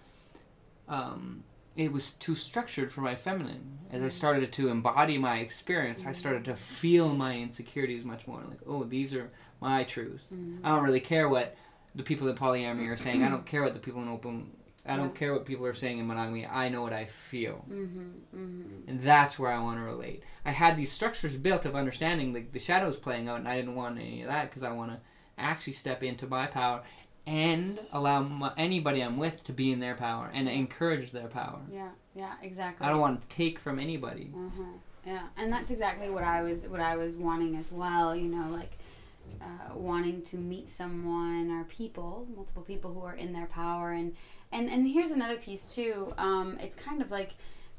um, 0.89 1.43
it 1.75 1.91
was 1.91 2.13
too 2.13 2.35
structured 2.35 2.91
for 2.91 3.01
my 3.01 3.15
feminine. 3.15 3.79
As 3.91 4.01
I 4.03 4.09
started 4.09 4.51
to 4.53 4.69
embody 4.69 5.17
my 5.17 5.37
experience, 5.39 6.03
I 6.05 6.11
started 6.11 6.45
to 6.45 6.55
feel 6.55 7.09
my 7.09 7.37
insecurities 7.37 8.03
much 8.03 8.27
more. 8.27 8.41
Like, 8.47 8.59
oh, 8.67 8.83
these 8.83 9.13
are 9.15 9.29
my 9.61 9.83
truths. 9.83 10.23
Mm. 10.33 10.59
I 10.63 10.69
don't 10.75 10.83
really 10.83 10.99
care 10.99 11.29
what 11.29 11.55
the 11.95 12.03
people 12.03 12.27
in 12.27 12.35
polyamory 12.35 12.89
are 12.89 12.97
saying. 12.97 13.23
I 13.23 13.29
don't 13.29 13.45
care 13.53 13.63
what 13.63 13.73
the 13.73 13.79
people 13.79 14.01
in 14.01 14.09
open. 14.09 14.51
I 14.85 14.95
don't 14.95 15.13
Yeah. 15.13 15.19
care 15.19 15.33
what 15.33 15.45
people 15.45 15.65
are 15.65 15.73
saying 15.73 15.99
in 15.99 16.07
monogamy. 16.07 16.45
I 16.45 16.67
know 16.69 16.81
what 16.81 16.93
I 16.93 17.05
feel. 17.05 17.63
Mhm. 17.69 18.11
Mhm. 18.35 18.87
And 18.87 19.03
that's 19.03 19.37
where 19.37 19.51
I 19.51 19.59
want 19.61 19.77
to 19.77 19.83
relate. 19.83 20.23
I 20.43 20.51
had 20.51 20.75
these 20.75 20.91
structures 20.91 21.35
built 21.37 21.65
of 21.65 21.75
understanding 21.75 22.33
the, 22.33 22.41
the 22.51 22.59
shadows 22.59 22.97
playing 22.97 23.29
out, 23.29 23.37
and 23.39 23.47
I 23.47 23.55
didn't 23.57 23.75
want 23.75 23.97
any 23.99 24.23
of 24.23 24.27
that 24.29 24.49
because 24.49 24.63
I 24.63 24.71
want 24.71 24.91
to 24.91 24.99
actually 25.37 25.73
step 25.73 26.01
into 26.03 26.27
my 26.27 26.47
power 26.47 26.81
and 27.27 27.79
allow 27.91 28.21
my, 28.23 28.51
anybody 28.57 29.01
I'm 29.01 29.17
with 29.17 29.43
to 29.45 29.53
be 29.53 29.71
in 29.71 29.79
their 29.79 29.95
power 29.95 30.29
and 30.33 30.49
encourage 30.49 31.11
their 31.11 31.27
power. 31.27 31.59
Yeah. 31.71 31.89
Yeah. 32.15 32.33
Exactly. 32.41 32.85
I 32.85 32.89
don't 32.89 32.99
want 32.99 33.27
to 33.29 33.35
take 33.35 33.59
from 33.59 33.79
anybody. 33.79 34.31
Mhm. 34.35 34.79
Yeah, 35.05 35.23
and 35.35 35.51
that's 35.51 35.71
exactly 35.71 36.09
what 36.11 36.23
I 36.23 36.43
was 36.43 36.67
what 36.67 36.79
I 36.79 36.95
was 36.95 37.15
wanting 37.15 37.55
as 37.55 37.71
well. 37.71 38.15
You 38.15 38.27
know, 38.27 38.47
like 38.51 38.77
uh, 39.41 39.75
wanting 39.75 40.21
to 40.23 40.37
meet 40.37 40.71
someone 40.71 41.49
or 41.49 41.63
people, 41.63 42.27
multiple 42.35 42.61
people 42.61 42.93
who 42.93 43.01
are 43.01 43.15
in 43.15 43.33
their 43.33 43.47
power, 43.47 43.91
and 43.91 44.15
and 44.51 44.69
and 44.69 44.87
here's 44.87 45.11
another 45.11 45.37
piece 45.37 45.73
too. 45.73 46.13
Um, 46.17 46.57
it's 46.59 46.75
kind 46.75 47.01
of 47.01 47.09
like 47.09 47.31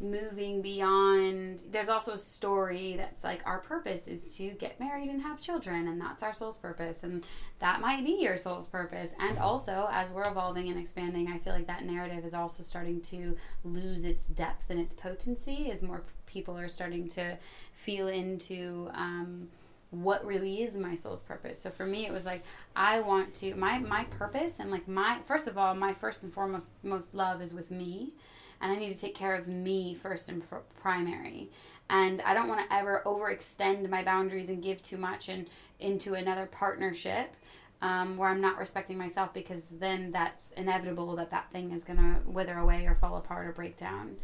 moving 0.03 0.63
beyond. 0.63 1.63
There's 1.71 1.89
also 1.89 2.13
a 2.13 2.19
story 2.19 2.97
that's 2.97 3.23
like 3.25 3.41
our 3.47 3.61
purpose 3.61 4.09
is 4.09 4.37
to 4.37 4.51
get 4.51 4.81
married 4.81 5.09
and 5.09 5.23
have 5.23 5.41
children, 5.41 5.89
and 5.89 6.01
that's 6.01 6.23
our 6.23 6.35
soul's 6.35 6.59
purpose, 6.59 7.03
and 7.03 7.25
that 7.61 7.81
might 7.81 8.05
be 8.05 8.19
your 8.21 8.39
soul's 8.39 8.69
purpose. 8.69 9.11
And 9.19 9.39
also, 9.39 9.89
as 9.93 10.11
we're 10.11 10.29
evolving 10.29 10.69
and 10.69 10.79
expanding, 10.79 11.29
I 11.29 11.39
feel 11.39 11.53
like 11.53 11.67
that 11.69 11.85
narrative 11.85 12.25
is 12.25 12.35
also 12.35 12.63
starting 12.63 13.01
to 13.03 13.37
lose 13.65 14.05
its 14.05 14.27
depth 14.27 14.71
and 14.71 14.81
its 14.81 14.95
potency 14.95 15.71
as 15.71 15.83
more 15.83 16.03
people 16.27 16.59
are 16.59 16.69
starting 16.69 17.09
to 17.11 17.39
feel 17.75 18.09
into 18.09 18.91
um, 18.95 19.49
what 19.93 20.25
really 20.25 20.63
is 20.63 20.75
my 20.75 20.95
soul's 20.95 21.21
purpose. 21.21 21.61
So 21.61 21.71
for 21.71 21.87
me, 21.87 22.07
it 22.07 22.13
was 22.13 22.25
like 22.25 22.43
I 22.75 23.01
want 23.01 23.35
to 23.37 23.55
my 23.55 23.79
my 23.79 24.05
purpose 24.05 24.59
and 24.59 24.71
like 24.71 24.89
my 24.89 25.19
first 25.27 25.47
of 25.47 25.59
all, 25.59 25.75
my 25.75 25.93
first 25.95 26.23
and 26.23 26.33
foremost 26.33 26.73
most 26.83 27.15
love 27.15 27.43
is 27.43 27.53
with 27.53 27.71
me, 27.71 28.15
and 28.63 28.73
I 28.73 28.77
need 28.77 28.95
to 28.95 29.01
take 29.01 29.15
care 29.15 29.35
of 29.35 29.47
me 29.47 29.95
first 29.95 30.29
and 30.29 30.49
pr- 30.49 30.57
primary. 30.81 31.51
And 31.91 32.23
I 32.23 32.33
don't 32.33 32.49
want 32.49 32.67
to 32.67 32.75
ever 32.75 33.03
overextend 33.05 33.91
my 33.91 34.03
boundaries 34.03 34.49
and 34.49 34.63
give 34.63 34.83
too 34.83 34.97
much 34.97 35.29
and 35.29 35.47
into 35.79 36.15
another 36.15 36.47
partnership 36.47 37.35
um, 37.83 38.17
where 38.17 38.31
I'm 38.31 38.41
not 38.41 38.59
respecting 38.59 38.97
myself 38.97 39.35
because 39.35 39.65
then 39.71 40.13
that's 40.13 40.53
inevitable 40.53 41.17
that 41.17 41.33
that 41.33 41.51
thing 41.51 41.73
is 41.73 41.83
gonna 41.83 42.21
wither 42.25 42.57
away 42.57 42.87
or 42.87 42.95
fall 42.95 43.17
apart 43.17 43.49
or 43.49 43.53
break 43.53 43.77
down. 43.77 44.17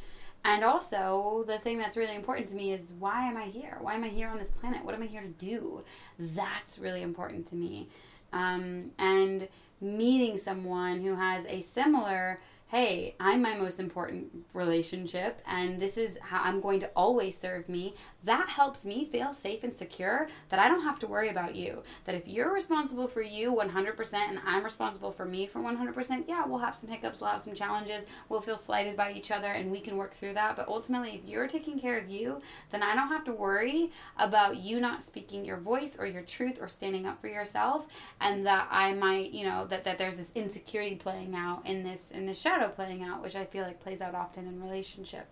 And 0.44 0.62
also, 0.62 1.44
the 1.46 1.59
thing 1.59 1.79
that's 1.79 1.96
really 1.96 2.14
important 2.14 2.48
to 2.48 2.55
me 2.55 2.72
is 2.72 2.92
why 2.92 3.29
am 3.29 3.37
I 3.37 3.46
here? 3.46 3.77
Why 3.81 3.94
am 3.94 4.05
I 4.05 4.09
here 4.09 4.29
on 4.29 4.38
this 4.38 4.53
planet? 4.53 4.85
What 4.85 4.94
am 4.94 5.03
I 5.03 5.07
here 5.07 5.22
to 5.22 5.29
do? 5.29 5.83
That's 6.18 6.79
really 6.79 7.03
important 7.03 7.48
to 7.48 7.57
me. 7.57 7.88
Um, 8.33 8.92
and 8.98 9.48
meeting 9.81 10.38
someone 10.38 11.01
who 11.01 11.16
has 11.16 11.44
a 11.46 11.61
similar, 11.61 12.40
hey, 12.68 13.16
I'm 13.18 13.40
my 13.40 13.57
most 13.57 13.81
important 13.81 14.44
relationship, 14.52 15.40
and 15.46 15.81
this 15.81 15.96
is 15.96 16.18
how 16.20 16.42
I'm 16.42 16.61
going 16.61 16.81
to 16.81 16.90
always 16.94 17.37
serve 17.37 17.66
me, 17.66 17.94
that 18.29 18.49
helps 18.49 18.85
me 18.85 19.09
feel 19.11 19.35
safe 19.35 19.64
and 19.64 19.75
secure 19.75 20.29
that 20.51 20.61
I 20.61 20.69
don't 20.69 20.83
have 20.83 20.99
to 21.01 21.07
worry 21.07 21.31
about 21.31 21.55
you. 21.55 21.83
That 22.05 22.14
if 22.14 22.27
you're 22.27 22.53
responsible 22.53 23.09
for 23.09 23.23
you 23.23 23.55
100% 23.55 24.14
and 24.14 24.38
I'm 24.45 24.64
responsible 24.64 25.12
for 25.12 25.25
me 25.25 25.47
for 25.47 25.61
100%, 25.61 26.25
yeah, 26.29 26.47
we'll 26.47 26.59
have 26.59 26.77
some 26.77 26.91
hiccups, 26.91 27.21
we'll 27.21 27.31
have 27.31 27.43
some 27.43 27.55
challenges, 27.55 28.05
we'll 28.29 28.41
feel 28.41 28.57
slighted 28.57 28.97
by 28.97 29.12
each 29.12 29.31
other, 29.31 29.49
and 29.49 29.71
we 29.71 29.81
can 29.81 29.97
work 29.97 30.14
through 30.14 30.35
that. 30.35 30.57
But 30.57 30.69
ultimately, 30.69 31.21
if 31.23 31.29
you're 31.29 31.49
taking 31.49 31.79
care 31.81 31.99
of 31.99 32.09
you, 32.09 32.41
then 32.71 32.83
I 32.83 32.95
don't 32.95 33.09
have 33.09 33.25
to 33.25 33.33
worry 33.33 33.91
about 34.19 34.59
you 34.59 34.81
not 34.81 35.03
speaking 35.03 35.45
your 35.45 35.57
voice 35.57 35.97
or 35.99 36.07
your 36.07 36.23
truth 36.23 36.59
or 36.61 36.69
standing 36.69 37.07
up 37.07 37.21
for 37.21 37.29
yourself, 37.29 37.87
and 38.21 38.47
that 38.47 38.69
I 38.71 38.93
might, 38.93 39.33
you 39.33 39.47
know, 39.47 39.67
that, 39.67 39.85
that 39.85 39.99
there's 39.99 40.19
this 40.19 40.33
insecurity 40.35 40.97
playing 40.97 41.35
out 41.35 41.62
in 41.64 41.83
this 41.83 42.11
in 42.11 42.27
this 42.27 42.41
shadow 42.41 42.69
playing 42.69 43.03
out, 43.03 43.23
which 43.23 43.37
I 43.37 43.45
feel 43.45 43.64
like 43.64 43.81
plays 43.81 44.01
out 44.01 44.14
often 44.14 44.47
in 44.47 44.62
relationship. 44.62 45.29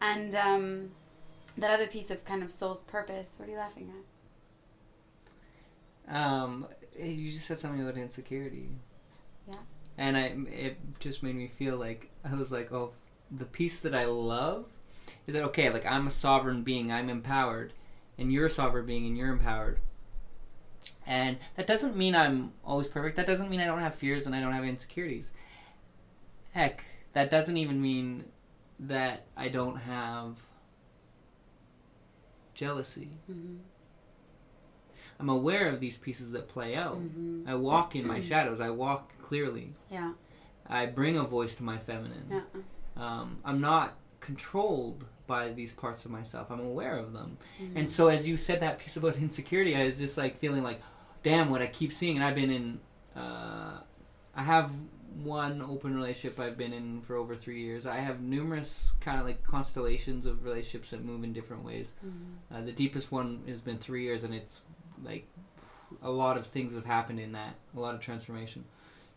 And 0.00 0.34
um, 0.34 0.90
that 1.58 1.70
other 1.70 1.86
piece 1.86 2.10
of 2.10 2.24
kind 2.24 2.42
of 2.42 2.50
soul's 2.50 2.82
purpose. 2.82 3.34
What 3.36 3.48
are 3.48 3.52
you 3.52 3.58
laughing 3.58 3.92
at? 6.08 6.16
Um, 6.16 6.66
eh, 6.98 7.06
you 7.06 7.32
just 7.32 7.46
said 7.46 7.58
something 7.58 7.80
about 7.80 7.96
insecurity. 7.96 8.68
Yeah. 9.48 9.56
And 9.96 10.16
I, 10.16 10.36
it 10.50 10.78
just 11.00 11.22
made 11.22 11.36
me 11.36 11.48
feel 11.48 11.76
like 11.76 12.10
I 12.24 12.34
was 12.34 12.50
like, 12.50 12.72
oh, 12.72 12.92
the 13.30 13.44
piece 13.44 13.80
that 13.80 13.94
I 13.94 14.04
love 14.04 14.66
is 15.26 15.34
that 15.34 15.42
okay? 15.44 15.70
Like 15.70 15.86
I'm 15.86 16.06
a 16.06 16.10
sovereign 16.10 16.62
being, 16.62 16.92
I'm 16.92 17.08
empowered, 17.08 17.72
and 18.18 18.32
you're 18.32 18.46
a 18.46 18.50
sovereign 18.50 18.86
being, 18.86 19.06
and 19.06 19.16
you're 19.16 19.32
empowered. 19.32 19.78
And 21.06 21.38
that 21.56 21.66
doesn't 21.66 21.96
mean 21.96 22.14
I'm 22.14 22.52
always 22.64 22.88
perfect. 22.88 23.16
That 23.16 23.26
doesn't 23.26 23.50
mean 23.50 23.60
I 23.60 23.66
don't 23.66 23.80
have 23.80 23.94
fears 23.94 24.26
and 24.26 24.34
I 24.34 24.40
don't 24.40 24.52
have 24.52 24.64
insecurities. 24.64 25.30
Heck, 26.52 26.84
that 27.12 27.30
doesn't 27.30 27.56
even 27.56 27.80
mean 27.80 28.24
that 28.80 29.26
I 29.36 29.48
don't 29.48 29.76
have 29.76 30.36
jealousy. 32.54 33.10
Mm-hmm. 33.30 33.56
I'm 35.20 35.28
aware 35.28 35.68
of 35.68 35.80
these 35.80 35.96
pieces 35.96 36.32
that 36.32 36.48
play 36.48 36.74
out. 36.74 37.00
Mm-hmm. 37.00 37.48
I 37.48 37.54
walk 37.54 37.94
in 37.94 38.06
my 38.06 38.20
shadows. 38.20 38.60
I 38.60 38.70
walk 38.70 39.12
clearly. 39.22 39.72
Yeah. 39.90 40.12
I 40.66 40.86
bring 40.86 41.16
a 41.16 41.24
voice 41.24 41.54
to 41.56 41.62
my 41.62 41.78
feminine. 41.78 42.26
Yeah. 42.30 42.40
Um, 42.96 43.38
I'm 43.44 43.60
not 43.60 43.94
controlled 44.20 45.04
by 45.26 45.52
these 45.52 45.72
parts 45.72 46.04
of 46.04 46.10
myself. 46.10 46.50
I'm 46.50 46.60
aware 46.60 46.96
of 46.96 47.12
them. 47.12 47.38
Mm-hmm. 47.62 47.76
And 47.76 47.90
so 47.90 48.08
as 48.08 48.26
you 48.26 48.36
said 48.36 48.60
that 48.60 48.78
piece 48.78 48.96
about 48.96 49.16
insecurity, 49.18 49.76
I 49.76 49.84
was 49.84 49.98
just 49.98 50.16
like 50.16 50.38
feeling 50.38 50.62
like, 50.62 50.80
damn, 51.22 51.50
what 51.50 51.62
I 51.62 51.66
keep 51.66 51.92
seeing. 51.92 52.16
And 52.16 52.24
I've 52.24 52.34
been 52.34 52.50
in, 52.50 52.80
uh, 53.16 53.78
I 54.34 54.42
have 54.42 54.70
one 55.22 55.62
open 55.62 55.94
relationship 55.94 56.38
I've 56.40 56.58
been 56.58 56.72
in 56.72 57.02
for 57.02 57.16
over 57.16 57.36
three 57.36 57.60
years. 57.62 57.86
I 57.86 57.96
have 57.96 58.20
numerous 58.20 58.84
kind 59.00 59.20
of 59.20 59.26
like 59.26 59.42
constellations 59.44 60.26
of 60.26 60.44
relationships 60.44 60.90
that 60.90 61.04
move 61.04 61.24
in 61.24 61.32
different 61.32 61.64
ways. 61.64 61.88
Mm-hmm. 62.04 62.54
Uh, 62.54 62.62
the 62.62 62.72
deepest 62.72 63.12
one 63.12 63.42
has 63.46 63.60
been 63.60 63.78
three 63.78 64.02
years, 64.04 64.24
and 64.24 64.34
it's 64.34 64.62
like 65.02 65.26
a 66.02 66.10
lot 66.10 66.36
of 66.36 66.46
things 66.46 66.74
have 66.74 66.86
happened 66.86 67.20
in 67.20 67.32
that, 67.32 67.54
a 67.76 67.80
lot 67.80 67.94
of 67.94 68.00
transformation. 68.00 68.64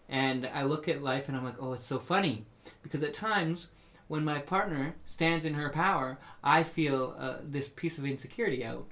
And 0.10 0.50
I 0.54 0.64
look 0.64 0.88
at 0.88 1.04
life 1.04 1.28
and 1.28 1.36
I'm 1.36 1.44
like, 1.44 1.62
oh, 1.62 1.74
it's 1.74 1.86
so 1.86 2.00
funny. 2.00 2.46
Because 2.84 3.04
at 3.04 3.14
times, 3.14 3.68
when 4.08 4.24
my 4.24 4.40
partner 4.40 4.96
stands 5.06 5.46
in 5.46 5.56
her 5.56 5.70
power, 5.70 6.18
I 6.44 6.64
feel 6.64 7.16
uh, 7.20 7.38
this 7.44 7.68
piece 7.68 7.98
of 7.98 8.06
insecurity 8.06 8.64
out. 8.64 8.88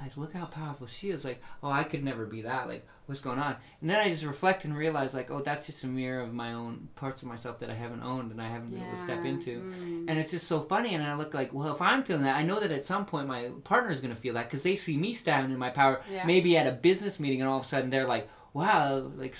Like, 0.00 0.16
look 0.16 0.34
how 0.34 0.44
powerful 0.44 0.86
she 0.86 1.10
is. 1.10 1.24
Like, 1.24 1.42
oh, 1.62 1.70
I 1.70 1.82
could 1.84 2.04
never 2.04 2.26
be 2.26 2.42
that. 2.42 2.68
Like, 2.68 2.86
what's 3.06 3.22
going 3.22 3.38
on? 3.38 3.56
And 3.80 3.88
then 3.88 3.98
I 3.98 4.10
just 4.10 4.24
reflect 4.24 4.64
and 4.64 4.76
realize, 4.76 5.14
like, 5.14 5.30
oh, 5.30 5.40
that's 5.40 5.66
just 5.66 5.84
a 5.84 5.86
mirror 5.86 6.20
of 6.20 6.34
my 6.34 6.52
own 6.52 6.88
parts 6.96 7.22
of 7.22 7.28
myself 7.28 7.60
that 7.60 7.70
I 7.70 7.74
haven't 7.74 8.02
owned 8.02 8.30
and 8.30 8.40
I 8.42 8.48
haven't 8.48 8.70
been 8.70 8.82
able 8.82 8.96
to 8.98 9.02
step 9.04 9.24
into. 9.24 9.60
Mm. 9.62 10.04
And 10.08 10.18
it's 10.18 10.30
just 10.32 10.46
so 10.46 10.60
funny. 10.60 10.94
And 10.94 11.02
I 11.02 11.14
look 11.14 11.32
like, 11.32 11.52
well, 11.54 11.72
if 11.74 11.80
I'm 11.80 12.04
feeling 12.04 12.24
that, 12.24 12.36
I 12.36 12.42
know 12.42 12.60
that 12.60 12.70
at 12.70 12.84
some 12.84 13.06
point 13.06 13.26
my 13.26 13.50
partner 13.64 13.90
is 13.90 14.00
going 14.00 14.14
to 14.14 14.20
feel 14.20 14.34
that 14.34 14.44
because 14.50 14.62
they 14.62 14.76
see 14.76 14.96
me 14.98 15.14
standing 15.14 15.50
in 15.52 15.58
my 15.58 15.70
power, 15.70 16.02
Yeah. 16.12 16.26
maybe 16.26 16.56
at 16.58 16.66
a 16.66 16.72
business 16.72 17.18
meeting, 17.18 17.40
and 17.40 17.48
all 17.48 17.60
of 17.60 17.64
a 17.64 17.68
sudden 17.68 17.88
they're 17.90 18.06
like, 18.06 18.28
wow, 18.52 18.98
like, 19.16 19.34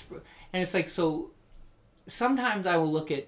and 0.52 0.62
it's 0.62 0.74
like 0.74 0.88
so. 0.88 1.30
Sometimes 2.06 2.66
I 2.66 2.76
will 2.76 2.90
look 2.92 3.10
at 3.10 3.26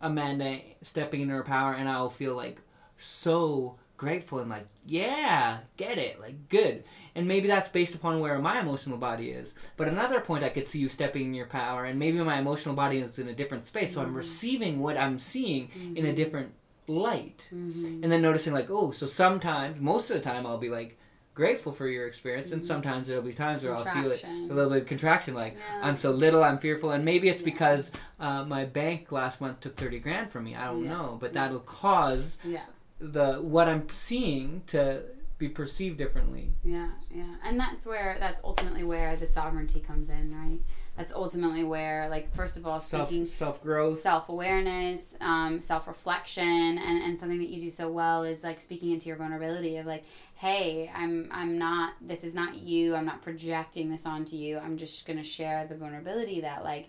Amanda 0.00 0.60
stepping 0.82 1.20
into 1.22 1.34
her 1.34 1.42
power, 1.44 1.74
and 1.74 1.88
I'll 1.88 2.10
feel 2.10 2.34
like 2.34 2.60
so 2.96 3.76
grateful 3.96 4.40
and 4.40 4.50
like, 4.50 4.66
yeah, 4.86 5.58
get 5.76 5.98
it, 5.98 6.20
like 6.20 6.48
good. 6.48 6.84
And 7.14 7.28
maybe 7.28 7.46
that's 7.48 7.68
based 7.68 7.94
upon 7.94 8.20
where 8.20 8.38
my 8.38 8.60
emotional 8.60 8.98
body 8.98 9.30
is. 9.30 9.54
But 9.76 9.88
another 9.88 10.20
point, 10.20 10.44
I 10.44 10.48
could 10.48 10.66
see 10.66 10.80
you 10.80 10.88
stepping 10.88 11.26
in 11.26 11.34
your 11.34 11.46
power, 11.46 11.84
and 11.84 11.98
maybe 11.98 12.18
my 12.18 12.38
emotional 12.38 12.74
body 12.74 12.98
is 12.98 13.18
in 13.18 13.28
a 13.28 13.34
different 13.34 13.66
space, 13.66 13.94
so 13.94 14.02
I'm 14.02 14.12
Mhm. 14.12 14.16
receiving 14.16 14.80
what 14.80 14.96
I'm 14.98 15.18
seeing 15.18 15.70
in 15.96 16.04
a 16.06 16.12
Mhm. 16.12 16.16
different 16.16 16.52
light 16.86 17.48
Mhm. 17.50 18.02
and 18.02 18.12
then 18.12 18.20
noticing 18.20 18.52
like 18.52 18.68
oh 18.68 18.90
so 18.90 19.06
sometimes 19.06 19.80
most 19.80 20.10
of 20.10 20.16
the 20.18 20.22
time 20.22 20.46
i'll 20.46 20.58
be 20.58 20.68
like 20.68 20.98
grateful 21.32 21.72
for 21.72 21.88
your 21.88 22.06
experience 22.06 22.52
and 22.52 22.60
Mhm. 22.60 22.66
sometimes 22.66 23.06
there'll 23.06 23.22
be 23.22 23.32
times 23.32 23.62
where 23.62 23.74
i'll 23.74 23.82
feel 23.86 24.10
it 24.12 24.22
a 24.22 24.52
little 24.52 24.68
bit 24.70 24.82
of 24.82 24.86
contraction 24.86 25.32
like 25.32 25.54
Yeah. 25.54 25.80
i'm 25.82 25.96
so 25.96 26.10
little 26.10 26.44
i'm 26.44 26.58
fearful 26.58 26.90
and 26.90 27.02
maybe 27.02 27.30
it's 27.30 27.40
Yeah. 27.40 27.46
because 27.46 27.90
uh, 28.20 28.44
my 28.44 28.66
bank 28.66 29.10
last 29.10 29.40
month 29.40 29.60
took 29.60 29.76
30 29.76 29.98
grand 29.98 30.30
from 30.30 30.44
me 30.44 30.54
i 30.54 30.66
don't 30.66 30.84
Yeah. 30.84 30.90
know 30.90 31.16
but 31.18 31.32
Yeah. 31.32 31.44
that'll 31.46 31.60
cause 31.60 32.36
yeah. 32.44 32.60
The 33.00 33.34
what 33.36 33.68
i'm 33.68 33.88
seeing 33.90 34.62
to 34.66 35.02
be 35.38 35.48
perceived 35.48 35.98
differently 35.98 36.44
Yeah, 36.64 36.90
yeah. 37.10 37.34
And 37.44 37.58
that's 37.58 37.84
where 37.84 38.16
that's 38.20 38.40
ultimately 38.44 38.84
where 38.84 39.16
the 39.16 39.26
sovereignty 39.26 39.80
comes 39.80 40.08
in, 40.08 40.32
right? 40.34 40.60
That's 40.96 41.12
ultimately 41.12 41.64
where 41.64 42.08
like 42.08 42.32
first 42.34 42.56
of 42.56 42.66
all 42.66 42.80
speaking 42.80 43.26
self 43.26 43.62
growth 43.62 44.00
self 44.00 44.28
awareness, 44.28 45.16
um, 45.20 45.60
self 45.60 45.88
reflection, 45.88 46.78
and, 46.78 47.02
and 47.02 47.18
something 47.18 47.38
that 47.38 47.48
you 47.48 47.60
do 47.60 47.70
so 47.70 47.90
well 47.90 48.22
is 48.22 48.44
like 48.44 48.60
speaking 48.60 48.92
into 48.92 49.06
your 49.08 49.16
vulnerability 49.16 49.76
of 49.78 49.86
like, 49.86 50.04
hey, 50.36 50.90
I'm 50.94 51.28
I'm 51.32 51.58
not 51.58 51.94
this 52.00 52.22
is 52.22 52.34
not 52.34 52.54
you. 52.56 52.94
I'm 52.94 53.04
not 53.04 53.22
projecting 53.22 53.90
this 53.90 54.06
onto 54.06 54.36
you. 54.36 54.58
I'm 54.58 54.78
just 54.78 55.04
gonna 55.04 55.24
share 55.24 55.66
the 55.66 55.74
vulnerability 55.74 56.42
that 56.42 56.62
like 56.62 56.88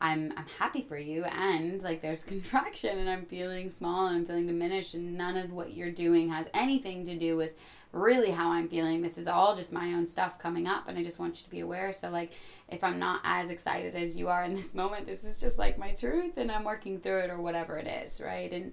I'm 0.00 0.32
I'm 0.36 0.46
happy 0.58 0.82
for 0.82 0.96
you 0.98 1.24
and 1.24 1.82
like 1.82 2.00
there's 2.02 2.24
contraction 2.34 2.98
and 2.98 3.10
I'm 3.10 3.26
feeling 3.26 3.70
small 3.70 4.06
and 4.06 4.16
I'm 4.16 4.26
feeling 4.26 4.46
diminished 4.46 4.94
and 4.94 5.16
none 5.16 5.36
of 5.36 5.52
what 5.52 5.74
you're 5.74 5.90
doing 5.90 6.30
has 6.30 6.46
anything 6.54 7.04
to 7.06 7.18
do 7.18 7.36
with 7.36 7.52
really 7.92 8.30
how 8.30 8.50
I'm 8.52 8.68
feeling. 8.68 9.02
This 9.02 9.18
is 9.18 9.26
all 9.26 9.56
just 9.56 9.72
my 9.72 9.94
own 9.94 10.06
stuff 10.06 10.38
coming 10.38 10.66
up 10.66 10.88
and 10.88 10.98
I 10.98 11.02
just 11.02 11.18
want 11.18 11.38
you 11.38 11.44
to 11.44 11.50
be 11.50 11.60
aware. 11.60 11.92
So 11.92 12.10
like 12.10 12.32
if 12.68 12.84
I'm 12.84 12.98
not 12.98 13.20
as 13.24 13.50
excited 13.50 13.94
as 13.94 14.16
you 14.16 14.28
are 14.28 14.44
in 14.44 14.54
this 14.54 14.74
moment, 14.82 15.06
this 15.06 15.24
is 15.24 15.40
just 15.40 15.58
like 15.58 15.78
my 15.78 15.92
truth 15.92 16.36
and 16.36 16.50
I'm 16.50 16.64
working 16.64 16.98
through 17.00 17.20
it 17.20 17.30
or 17.30 17.38
whatever 17.38 17.78
it 17.78 17.86
is, 17.86 18.20
right? 18.20 18.52
And 18.52 18.72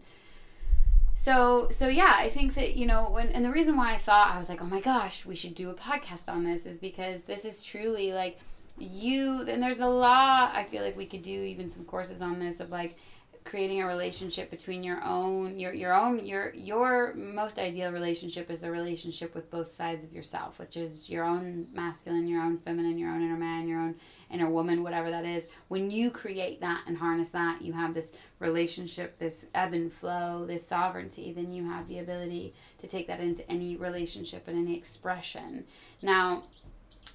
so 1.16 1.70
so 1.72 1.88
yeah, 1.88 2.14
I 2.18 2.30
think 2.30 2.54
that, 2.56 2.76
you 2.76 2.86
know, 2.86 3.10
when 3.10 3.30
and 3.30 3.44
the 3.44 3.52
reason 3.52 3.78
why 3.78 3.94
I 3.94 3.98
thought 3.98 4.36
I 4.36 4.38
was 4.38 4.50
like, 4.50 4.62
"Oh 4.62 4.66
my 4.66 4.82
gosh, 4.82 5.26
we 5.26 5.36
should 5.36 5.56
do 5.56 5.70
a 5.70 5.74
podcast 5.74 6.30
on 6.30 6.44
this" 6.44 6.66
is 6.66 6.78
because 6.78 7.24
this 7.24 7.46
is 7.46 7.64
truly 7.64 8.12
like 8.12 8.38
you 8.78 9.46
and 9.48 9.62
there's 9.64 9.80
a 9.80 9.88
lot 9.88 10.54
I 10.54 10.66
feel 10.66 10.84
like 10.84 10.98
we 10.98 11.06
could 11.06 11.22
do 11.22 11.32
even 11.32 11.70
some 11.70 11.86
courses 11.86 12.22
on 12.22 12.40
this 12.40 12.60
of 12.60 12.70
like 12.70 12.98
creating 13.46 13.80
a 13.82 13.88
relationship 13.88 14.50
between 14.50 14.84
your 14.84 15.02
own 15.04 15.60
your 15.60 15.72
your 15.72 15.94
own 15.94 16.26
your 16.26 16.54
your 16.56 17.14
most 17.14 17.60
ideal 17.60 17.92
relationship 17.92 18.50
is 18.50 18.60
the 18.60 18.72
relationship 18.72 19.36
with 19.36 19.52
both 19.52 19.72
sides 19.72 20.04
of 20.04 20.12
yourself 20.12 20.58
which 20.58 20.76
is 20.76 21.10
your 21.10 21.24
own 21.24 21.68
masculine 21.72 22.28
your 22.28 22.42
own 22.42 22.58
feminine 22.58 22.98
your 22.98 23.12
own 23.12 23.22
inner 23.22 23.38
man 23.38 23.68
your 23.68 23.80
own 23.80 23.96
inner 24.32 24.50
woman 24.50 24.84
whatever 24.84 25.12
that 25.12 25.26
is. 25.26 25.48
When 25.68 25.92
you 25.92 26.10
create 26.10 26.60
that 26.62 26.84
and 26.88 26.98
harness 26.98 27.30
that 27.30 27.62
you 27.62 27.74
have 27.74 27.94
this 27.94 28.14
relationship 28.40 29.20
this 29.20 29.46
ebb 29.54 29.74
and 29.74 29.94
flow 29.94 30.46
this 30.46 30.68
sovereignty 30.68 31.32
then 31.32 31.54
you 31.54 31.70
have 31.70 31.88
the 31.88 32.00
ability 32.00 32.54
to 32.80 32.88
take 32.88 33.08
that 33.08 33.20
into 33.20 33.50
any 33.50 33.78
relationship 33.78 34.48
and 34.48 34.58
any 34.58 34.76
expression. 34.76 35.66
Now 36.02 36.44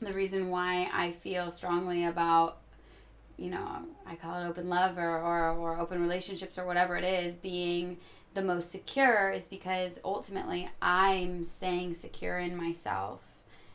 the 0.01 0.13
reason 0.13 0.49
why 0.49 0.89
I 0.93 1.13
feel 1.13 1.51
strongly 1.51 2.05
about 2.05 2.59
you 3.37 3.51
know 3.51 3.85
I 4.07 4.17
call 4.17 4.43
it 4.43 4.49
open 4.49 4.69
love 4.69 4.99
or, 4.99 5.19
or, 5.19 5.51
or 5.51 5.79
open 5.79 6.01
relationships 6.01 6.59
or 6.59 6.67
whatever 6.67 6.97
it 6.97 7.05
is 7.05 7.37
being 7.37 7.99
the 8.35 8.43
most 8.43 8.71
secure 8.71 9.31
is 9.31 9.45
because 9.45 9.99
ultimately 10.05 10.71
I'm 10.81 11.45
staying 11.45 11.95
secure 11.95 12.39
in 12.39 12.57
myself 12.57 13.21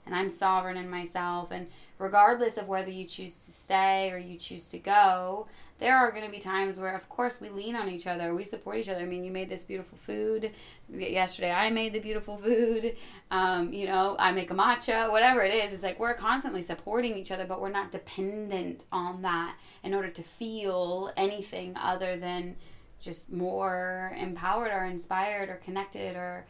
and 0.05 0.15
I'm 0.15 0.29
sovereign 0.29 0.77
in 0.77 0.89
myself. 0.89 1.51
And 1.51 1.67
regardless 1.97 2.57
of 2.57 2.67
whether 2.67 2.91
you 2.91 3.05
choose 3.05 3.37
to 3.45 3.51
stay 3.51 4.11
or 4.11 4.17
you 4.17 4.37
choose 4.37 4.67
to 4.69 4.77
go 4.77 5.47
there 5.79 5.97
are 5.97 6.11
going 6.11 6.25
to 6.25 6.31
be 6.31 6.39
times 6.39 6.77
where 6.77 6.95
of 6.95 7.09
course 7.09 7.41
we 7.41 7.49
lean 7.49 7.75
on 7.75 7.89
each 7.89 8.07
other 8.07 8.33
we 8.33 8.45
support 8.45 8.77
each 8.77 8.89
other. 8.89 9.01
I 9.01 9.05
mean 9.05 9.25
you 9.25 9.31
made 9.31 9.49
this 9.49 9.63
beautiful 9.63 9.97
food. 9.97 10.51
Yesterday 10.89 11.51
i 11.51 11.69
made 11.69 11.93
the 11.93 11.99
beautiful 11.99 12.37
food. 12.37 12.95
Um, 13.31 13.73
you 13.73 13.87
know 13.87 14.15
i 14.19 14.31
make 14.31 14.51
a 14.51 14.53
matcha 14.53 15.11
whatever 15.11 15.41
it 15.41 15.53
is. 15.53 15.73
It's 15.73 15.83
like 15.83 15.99
we're 15.99 16.13
constantly 16.13 16.61
supporting 16.61 17.15
each 17.15 17.31
other 17.31 17.45
but 17.45 17.61
we're 17.61 17.69
not 17.69 17.91
dependent 17.91 18.85
on 18.91 19.21
that 19.23 19.55
in 19.83 19.93
order 19.93 20.09
to 20.09 20.23
feel 20.23 21.11
anything 21.17 21.75
other 21.75 22.17
than 22.17 22.55
just 23.01 23.31
more 23.31 24.15
empowered 24.17 24.71
or 24.71 24.85
inspired 24.85 25.49
or 25.49 25.55
connected 25.55 26.15
or 26.15 26.45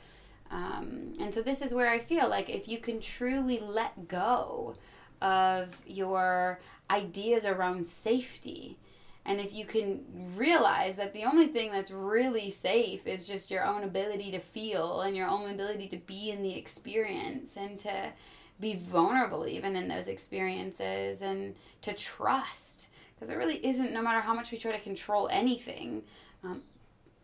um, 0.52 1.16
and 1.20 1.34
so 1.34 1.42
this 1.42 1.62
is 1.62 1.74
where 1.74 1.90
i 1.90 2.00
feel 2.00 2.30
like 2.30 2.50
if 2.50 2.68
you 2.68 2.78
can 2.78 3.02
truly 3.02 3.60
let 3.60 4.08
go 4.08 4.76
of 5.22 5.70
your 5.86 6.60
ideas 6.90 7.46
around 7.46 7.86
safety 7.86 8.78
and 9.26 9.40
if 9.40 9.54
you 9.54 9.66
can 9.66 10.02
realize 10.36 10.96
that 10.98 11.14
the 11.14 11.24
only 11.24 11.48
thing 11.48 11.72
that's 11.72 11.90
really 11.90 12.52
safe 12.52 13.08
is 13.08 13.26
just 13.26 13.50
your 13.50 13.66
own 13.66 13.84
ability 13.84 14.32
to 14.32 14.40
feel 14.40 15.02
and 15.02 15.16
your 15.16 15.28
own 15.28 15.50
ability 15.50 15.88
to 15.90 15.98
be 15.98 16.30
in 16.30 16.44
the 16.44 16.56
experience 16.56 17.58
and 17.58 17.80
to 17.80 18.12
be 18.60 18.76
vulnerable 18.76 19.48
even 19.48 19.76
in 19.76 19.88
those 19.88 20.08
experiences 20.08 21.24
and 21.24 21.56
to 21.82 21.94
trust. 21.94 22.90
Because 23.16 23.34
it 23.34 23.38
really 23.38 23.66
isn't, 23.66 23.94
no 23.94 24.02
matter 24.02 24.22
how 24.22 24.34
much 24.34 24.52
we 24.52 24.60
try 24.60 24.72
to 24.72 24.80
control 24.80 25.28
anything, 25.30 26.04
um, 26.44 26.62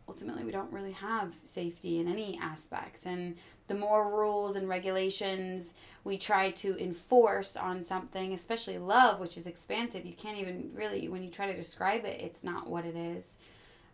ultimately 0.07 0.43
we 0.43 0.51
don't 0.51 0.71
really 0.73 0.93
have 0.93 1.33
safety 1.43 1.99
in 1.99 2.07
any 2.07 2.39
aspects. 2.41 3.05
And 3.05 3.35
the 3.67 3.75
more 3.75 4.09
rules 4.09 4.55
and 4.55 4.67
regulations 4.67 5.75
we 6.03 6.17
try 6.17 6.51
to 6.51 6.77
enforce 6.83 7.55
on 7.55 7.83
something, 7.83 8.33
especially 8.33 8.77
love, 8.77 9.19
which 9.19 9.37
is 9.37 9.47
expansive, 9.47 10.05
you 10.05 10.13
can't 10.13 10.37
even 10.37 10.71
really, 10.73 11.07
when 11.07 11.23
you 11.23 11.29
try 11.29 11.45
to 11.45 11.55
describe 11.55 12.05
it, 12.05 12.19
it's 12.21 12.43
not 12.43 12.67
what 12.67 12.85
it 12.85 12.95
is. 12.95 13.37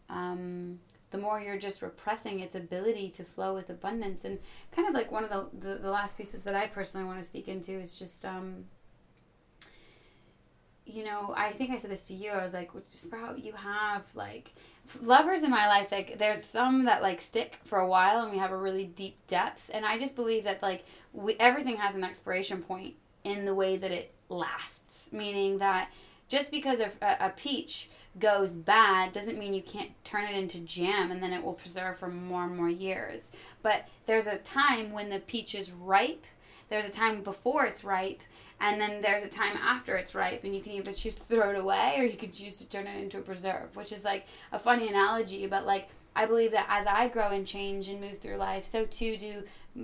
Um, 0.10 0.80
the 1.12 1.18
more 1.18 1.40
you're 1.40 1.58
just 1.58 1.82
repressing 1.82 2.40
its 2.40 2.56
ability 2.56 3.10
to 3.12 3.24
flow 3.24 3.54
with 3.54 3.70
abundance. 3.70 4.26
And 4.26 4.40
kind 4.74 4.88
of 4.88 4.94
like 4.94 5.12
one 5.12 5.24
of 5.24 5.30
the, 5.30 5.68
the, 5.68 5.76
the 5.76 5.92
last 5.92 6.18
pieces 6.18 6.44
that 6.44 6.56
I 6.56 6.68
personally 6.68 7.06
want 7.06 7.20
to 7.20 7.26
speak 7.26 7.48
into 7.48 7.74
is 7.74 7.98
just, 7.98 8.26
um, 8.26 8.66
you 10.88 11.04
know, 11.04 11.34
I 11.36 11.52
think 11.52 11.72
I 11.72 11.78
said 11.78 11.92
this 11.92 12.08
to 12.08 12.14
you. 12.14 12.32
I 12.32 12.44
was 12.44 12.54
like, 12.54 12.72
Sprout, 12.96 13.40
you 13.40 13.54
have 13.54 14.04
like 14.16 14.54
lovers 15.02 15.44
in 15.44 15.52
my 15.52 15.68
life. 15.68 15.92
Like, 15.92 16.18
there's 16.18 16.44
some 16.44 16.86
that 16.86 17.02
like 17.02 17.22
stick 17.22 17.60
for 17.66 17.80
a 17.80 17.88
while, 17.88 18.22
and 18.24 18.32
we 18.32 18.38
have 18.38 18.52
a 18.52 18.58
really 18.58 18.86
deep 18.86 19.18
depth. 19.28 19.70
And 19.74 19.86
I 19.86 20.00
just 20.00 20.16
believe 20.16 20.44
that 20.46 20.62
like 20.62 20.86
we, 21.14 21.36
everything 21.40 21.78
has 21.78 21.96
an 21.96 22.04
expiration 22.04 22.62
point 22.62 22.96
in 23.24 23.46
the 23.46 23.56
way 23.56 23.78
that 23.78 23.92
it 23.92 24.14
lasts. 24.30 25.12
Meaning 25.12 25.60
that 25.60 25.90
just 26.28 26.52
because 26.52 26.80
a, 26.80 26.92
a, 27.02 27.28
a 27.28 27.34
peach 27.36 27.90
goes 28.20 28.54
bad 28.54 29.14
doesn't 29.14 29.38
mean 29.38 29.54
you 29.54 29.62
can't 29.62 29.92
turn 30.04 30.26
it 30.26 30.36
into 30.36 30.60
jam 30.60 31.12
and 31.12 31.22
then 31.22 31.34
it 31.34 31.44
will 31.44 31.54
preserve 31.54 31.98
for 31.98 32.08
more 32.08 32.46
and 32.46 32.58
more 32.58 32.70
years. 32.70 33.32
But 33.62 33.88
there's 34.06 34.28
a 34.28 34.38
time 34.38 34.92
when 34.92 35.10
the 35.10 35.20
peach 35.20 35.54
is 35.54 35.72
ripe. 35.72 36.26
There's 36.70 36.88
a 36.88 36.92
time 36.92 37.22
before 37.22 37.66
it's 37.66 37.84
ripe 37.84 38.22
and 38.60 38.82
then 38.82 39.02
there's 39.02 39.24
a 39.24 39.28
time 39.28 39.56
after 39.58 39.96
it's 39.96 40.16
ripe 40.16 40.44
and 40.44 40.56
you 40.56 40.62
can 40.62 40.74
either 40.74 40.94
choose 40.94 41.16
to 41.16 41.24
throw 41.24 41.52
it 41.52 41.60
away 41.60 41.96
or 41.98 42.04
you 42.04 42.18
could 42.18 42.34
choose 42.34 42.58
to 42.58 42.70
turn 42.70 42.88
it 42.88 43.02
into 43.02 43.18
a 43.18 43.22
preserve 43.22 43.76
which 43.76 43.92
is 43.92 44.04
like 44.04 44.26
a 44.52 44.60
funny 44.60 44.88
analogy 44.88 45.46
but 45.46 45.66
like 45.66 45.90
I 46.18 46.26
believe 46.26 46.50
that 46.52 46.66
as 46.68 46.88
I 46.88 47.10
grow 47.10 47.30
and 47.30 47.46
change 47.46 47.90
and 47.90 48.02
move 48.02 48.18
through 48.18 48.38
life, 48.38 48.66
so 48.66 48.86
too 48.86 49.18
do 49.18 49.44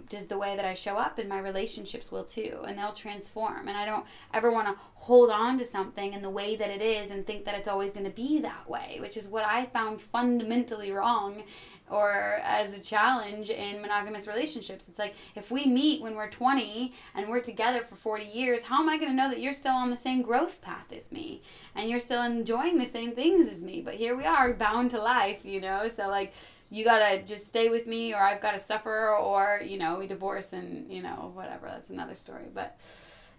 does 0.09 0.25
the 0.25 0.37
way 0.39 0.55
that 0.55 0.65
I 0.65 0.73
show 0.73 0.97
up 0.97 1.19
in 1.19 1.27
my 1.27 1.37
relationships 1.37 2.11
will 2.11 2.23
too, 2.23 2.63
and 2.67 2.75
they'll 2.75 2.93
transform. 2.93 3.67
And 3.67 3.77
I 3.77 3.85
don't 3.85 4.07
ever 4.33 4.51
want 4.51 4.67
to 4.67 4.81
hold 4.95 5.29
on 5.29 5.59
to 5.59 5.65
something 5.65 6.13
in 6.13 6.23
the 6.23 6.31
way 6.31 6.55
that 6.55 6.71
it 6.71 6.81
is 6.81 7.11
and 7.11 7.27
think 7.27 7.45
that 7.45 7.53
it's 7.53 7.67
always 7.67 7.93
going 7.93 8.05
to 8.05 8.11
be 8.11 8.39
that 8.39 8.67
way, 8.67 8.97
which 8.99 9.15
is 9.15 9.27
what 9.27 9.45
I 9.45 9.67
found 9.67 10.01
fundamentally 10.01 10.91
wrong 10.91 11.43
or 11.89 12.39
as 12.43 12.73
a 12.73 12.79
challenge 12.79 13.49
in 13.49 13.81
monogamous 13.81 14.27
relationships. 14.27 14.87
It's 14.87 14.99
like 14.99 15.15
if 15.35 15.51
we 15.51 15.65
meet 15.65 16.01
when 16.01 16.15
we're 16.15 16.29
20 16.29 16.93
and 17.15 17.29
we're 17.29 17.41
together 17.41 17.83
for 17.83 17.95
40 17.95 18.25
years, 18.25 18.63
how 18.63 18.81
am 18.81 18.89
I 18.89 18.97
going 18.97 19.09
to 19.09 19.15
know 19.15 19.29
that 19.29 19.39
you're 19.39 19.53
still 19.53 19.73
on 19.73 19.91
the 19.91 19.97
same 19.97 20.21
growth 20.21 20.61
path 20.61 20.91
as 20.91 21.11
me 21.11 21.43
and 21.75 21.89
you're 21.89 21.99
still 21.99 22.21
enjoying 22.21 22.77
the 22.77 22.85
same 22.85 23.13
things 23.13 23.47
as 23.47 23.63
me? 23.63 23.81
But 23.81 23.95
here 23.95 24.15
we 24.15 24.25
are, 24.25 24.53
bound 24.53 24.91
to 24.91 25.01
life, 25.01 25.39
you 25.43 25.59
know? 25.59 25.87
So, 25.87 26.07
like, 26.07 26.33
you 26.69 26.83
gotta 26.83 27.21
just 27.23 27.47
stay 27.47 27.69
with 27.69 27.85
me 27.85 28.13
or 28.13 28.17
I've 28.17 28.41
gotta 28.41 28.59
suffer 28.59 29.15
or, 29.15 29.61
you 29.63 29.77
know, 29.77 29.99
we 29.99 30.07
divorce 30.07 30.53
and, 30.53 30.91
you 30.91 31.03
know, 31.03 31.31
whatever. 31.35 31.67
That's 31.67 31.89
another 31.89 32.15
story. 32.15 32.45
But, 32.51 32.79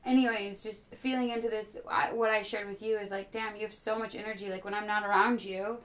anyways, 0.05 0.63
just 0.63 0.95
feeling 0.97 1.31
into 1.31 1.49
this, 1.49 1.77
I, 1.91 2.13
what 2.13 2.31
I 2.31 2.43
shared 2.43 2.69
with 2.69 2.83
you 2.83 2.99
is 2.99 3.11
like, 3.11 3.33
damn, 3.33 3.57
you 3.57 3.63
have 3.63 3.75
so 3.75 3.99
much 3.99 4.15
energy. 4.15 4.51
Like, 4.51 4.65
when 4.65 4.75
I'm 4.75 4.87
not 4.87 5.05
around 5.05 5.43
you, 5.43 5.79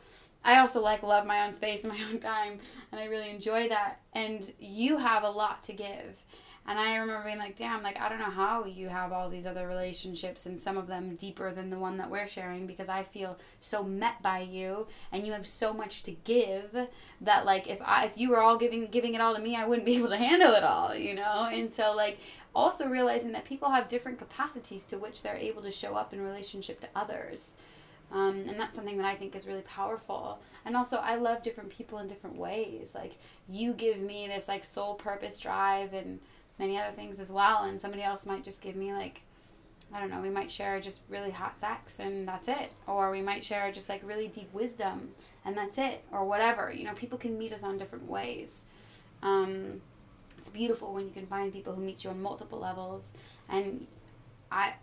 I 0.43 0.59
also 0.59 0.81
like 0.81 1.03
love 1.03 1.25
my 1.25 1.45
own 1.45 1.53
space 1.53 1.83
and 1.83 1.93
my 1.93 2.03
own 2.11 2.19
time, 2.19 2.59
and 2.91 2.99
I 2.99 3.05
really 3.05 3.29
enjoy 3.29 3.69
that. 3.69 4.01
And 4.13 4.51
you 4.59 4.97
have 4.97 5.23
a 5.23 5.29
lot 5.29 5.63
to 5.65 5.73
give. 5.73 6.23
And 6.67 6.77
I 6.77 6.97
remember 6.97 7.23
being 7.23 7.39
like, 7.39 7.57
damn, 7.57 7.81
like, 7.81 7.99
I 7.99 8.09
don't 8.09 8.19
know 8.19 8.25
how 8.25 8.65
you 8.65 8.89
have 8.89 9.11
all 9.11 9.27
these 9.27 9.47
other 9.47 9.67
relationships 9.67 10.45
and 10.45 10.59
some 10.59 10.77
of 10.77 10.85
them 10.85 11.15
deeper 11.15 11.51
than 11.51 11.71
the 11.71 11.79
one 11.79 11.97
that 11.97 12.11
we're 12.11 12.27
sharing 12.27 12.67
because 12.67 12.89
I 12.89 13.05
feel 13.05 13.39
so 13.59 13.83
met 13.83 14.21
by 14.21 14.41
you 14.41 14.85
and 15.11 15.25
you 15.25 15.33
have 15.33 15.47
so 15.47 15.73
much 15.73 16.03
to 16.03 16.11
give 16.11 16.77
that, 17.21 17.45
like, 17.45 17.67
if 17.67 17.81
I, 17.81 18.05
if 18.05 18.17
you 18.17 18.29
were 18.29 18.41
all 18.41 18.55
giving, 18.55 18.85
giving 18.91 19.15
it 19.15 19.21
all 19.21 19.33
to 19.35 19.41
me, 19.41 19.55
I 19.55 19.65
wouldn't 19.65 19.85
be 19.85 19.95
able 19.95 20.09
to 20.09 20.17
handle 20.17 20.53
it 20.53 20.63
all, 20.63 20.93
you 20.93 21.15
know? 21.15 21.49
And 21.51 21.73
so, 21.73 21.95
like, 21.95 22.19
also 22.53 22.87
realizing 22.87 23.31
that 23.31 23.45
people 23.45 23.71
have 23.71 23.89
different 23.89 24.19
capacities 24.19 24.85
to 24.87 24.99
which 24.99 25.23
they're 25.23 25.35
able 25.35 25.63
to 25.63 25.71
show 25.71 25.95
up 25.95 26.13
in 26.13 26.21
relationship 26.21 26.81
to 26.81 26.87
others. 26.95 27.55
Um, 28.11 28.45
and 28.47 28.59
that's 28.59 28.75
something 28.75 28.97
that 28.97 29.05
I 29.05 29.15
think 29.15 29.35
is 29.35 29.45
really 29.45 29.61
powerful. 29.61 30.39
And 30.65 30.75
also, 30.75 30.97
I 30.97 31.15
love 31.15 31.43
different 31.43 31.69
people 31.69 31.99
in 31.99 32.07
different 32.07 32.37
ways. 32.37 32.93
Like, 32.95 33.13
you 33.47 33.73
give 33.73 33.99
me 33.99 34.27
this, 34.27 34.47
like, 34.47 34.63
soul 34.63 34.95
purpose 34.95 35.39
drive 35.39 35.93
and 35.93 36.19
many 36.57 36.79
other 36.79 36.95
things 36.95 37.19
as 37.19 37.31
well. 37.31 37.63
And 37.63 37.79
somebody 37.79 38.03
else 38.03 38.25
might 38.25 38.43
just 38.43 38.61
give 38.61 38.75
me, 38.75 38.93
like, 38.93 39.21
I 39.93 39.99
don't 39.99 40.09
know, 40.09 40.21
we 40.21 40.29
might 40.29 40.51
share 40.51 40.79
just 40.81 41.01
really 41.09 41.31
hot 41.31 41.59
sex 41.59 41.99
and 41.99 42.27
that's 42.27 42.47
it. 42.47 42.71
Or 42.87 43.11
we 43.11 43.21
might 43.21 43.45
share 43.45 43.71
just, 43.71 43.89
like, 43.89 44.01
really 44.03 44.27
deep 44.27 44.53
wisdom 44.53 45.09
and 45.45 45.55
that's 45.55 45.77
it. 45.77 46.03
Or 46.11 46.25
whatever. 46.25 46.73
You 46.73 46.85
know, 46.85 46.93
people 46.93 47.17
can 47.17 47.37
meet 47.37 47.53
us 47.53 47.63
on 47.63 47.77
different 47.77 48.09
ways. 48.09 48.65
Um, 49.21 49.81
it's 50.37 50.49
beautiful 50.49 50.93
when 50.93 51.05
you 51.05 51.11
can 51.11 51.27
find 51.27 51.53
people 51.53 51.73
who 51.73 51.81
meet 51.81 52.03
you 52.03 52.09
on 52.09 52.21
multiple 52.21 52.59
levels. 52.59 53.13
And 53.49 53.85
I, 54.51 54.73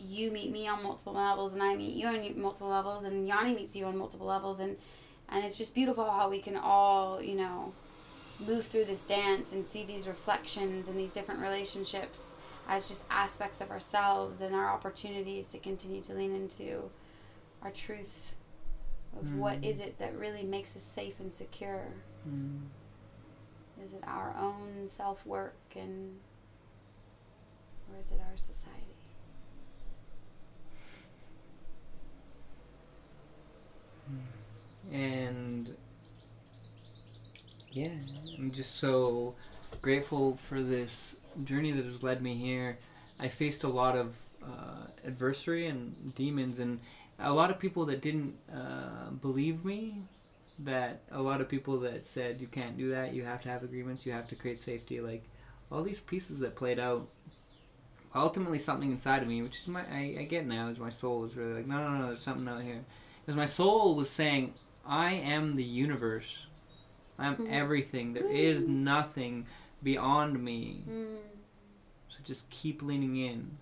you 0.00 0.30
meet 0.30 0.50
me 0.50 0.66
on 0.68 0.82
multiple 0.82 1.12
levels 1.12 1.54
and 1.54 1.62
I 1.62 1.74
meet 1.74 1.94
you 1.94 2.06
on 2.06 2.40
multiple 2.40 2.68
levels 2.68 3.04
and 3.04 3.26
Yanni 3.26 3.54
meets 3.54 3.76
you 3.76 3.84
on 3.86 3.96
multiple 3.96 4.26
levels 4.26 4.60
and 4.60 4.76
and 5.28 5.44
it's 5.44 5.56
just 5.56 5.74
beautiful 5.74 6.10
how 6.10 6.28
we 6.28 6.40
can 6.40 6.56
all, 6.56 7.22
you 7.22 7.36
know, 7.36 7.72
move 8.40 8.66
through 8.66 8.86
this 8.86 9.04
dance 9.04 9.52
and 9.52 9.64
see 9.64 9.84
these 9.84 10.08
reflections 10.08 10.88
and 10.88 10.98
these 10.98 11.14
different 11.14 11.40
relationships 11.40 12.36
as 12.68 12.88
just 12.88 13.04
aspects 13.10 13.60
of 13.60 13.70
ourselves 13.70 14.40
and 14.40 14.54
our 14.54 14.68
opportunities 14.68 15.48
to 15.48 15.58
continue 15.58 16.00
to 16.02 16.14
lean 16.14 16.34
into 16.34 16.90
our 17.62 17.70
truth 17.70 18.34
of 19.18 19.24
mm. 19.24 19.36
what 19.36 19.62
is 19.64 19.80
it 19.80 19.98
that 19.98 20.16
really 20.16 20.42
makes 20.42 20.76
us 20.76 20.82
safe 20.82 21.20
and 21.20 21.32
secure. 21.32 21.88
Mm. 22.28 22.60
Is 23.84 23.92
it 23.92 24.04
our 24.06 24.34
own 24.38 24.88
self 24.88 25.24
work 25.26 25.56
and 25.74 26.18
or 27.92 27.98
is 27.98 28.10
it 28.10 28.20
our 28.20 28.36
society? 28.36 28.99
And 34.92 35.74
yeah, 37.72 37.90
I'm 38.38 38.50
just 38.50 38.76
so 38.76 39.34
grateful 39.80 40.36
for 40.48 40.62
this 40.62 41.16
journey 41.44 41.72
that 41.72 41.84
has 41.84 42.02
led 42.02 42.22
me 42.22 42.34
here. 42.34 42.78
I 43.18 43.28
faced 43.28 43.64
a 43.64 43.68
lot 43.68 43.96
of 43.96 44.14
uh, 44.42 44.86
adversary 45.06 45.66
and 45.66 46.14
demons, 46.14 46.58
and 46.58 46.80
a 47.18 47.32
lot 47.32 47.50
of 47.50 47.58
people 47.58 47.84
that 47.86 48.00
didn't 48.00 48.34
uh, 48.52 49.10
believe 49.10 49.64
me. 49.64 49.94
That 50.58 51.00
a 51.10 51.22
lot 51.22 51.40
of 51.40 51.48
people 51.48 51.80
that 51.80 52.06
said 52.06 52.38
you 52.38 52.46
can't 52.46 52.76
do 52.76 52.90
that, 52.90 53.14
you 53.14 53.24
have 53.24 53.40
to 53.42 53.48
have 53.48 53.62
agreements, 53.62 54.04
you 54.04 54.12
have 54.12 54.28
to 54.28 54.34
create 54.34 54.60
safety. 54.60 55.00
Like 55.00 55.24
all 55.72 55.82
these 55.82 56.00
pieces 56.00 56.38
that 56.40 56.56
played 56.56 56.78
out. 56.78 57.08
Ultimately, 58.14 58.58
something 58.58 58.90
inside 58.90 59.22
of 59.22 59.28
me, 59.28 59.40
which 59.40 59.60
is 59.60 59.68
my 59.68 59.82
I, 59.82 60.16
I 60.18 60.24
get 60.24 60.44
now, 60.46 60.68
is 60.68 60.78
my 60.78 60.90
soul 60.90 61.24
is 61.24 61.36
really 61.36 61.54
like 61.54 61.66
no 61.66 61.78
no 61.78 61.98
no, 61.98 62.06
there's 62.08 62.20
something 62.20 62.48
out 62.48 62.62
here. 62.62 62.84
Because 63.20 63.36
my 63.36 63.46
soul 63.46 63.94
was 63.94 64.10
saying 64.10 64.54
I 64.86 65.12
am 65.12 65.56
the 65.56 65.64
universe. 65.64 66.46
I'm 67.18 67.36
mm. 67.36 67.52
everything. 67.52 68.12
There 68.12 68.24
mm. 68.24 68.34
is 68.34 68.66
nothing 68.66 69.46
beyond 69.82 70.42
me. 70.42 70.82
Mm. 70.88 71.16
So 72.08 72.18
just 72.24 72.50
keep 72.50 72.82
leaning 72.82 73.16
in. 73.16 73.58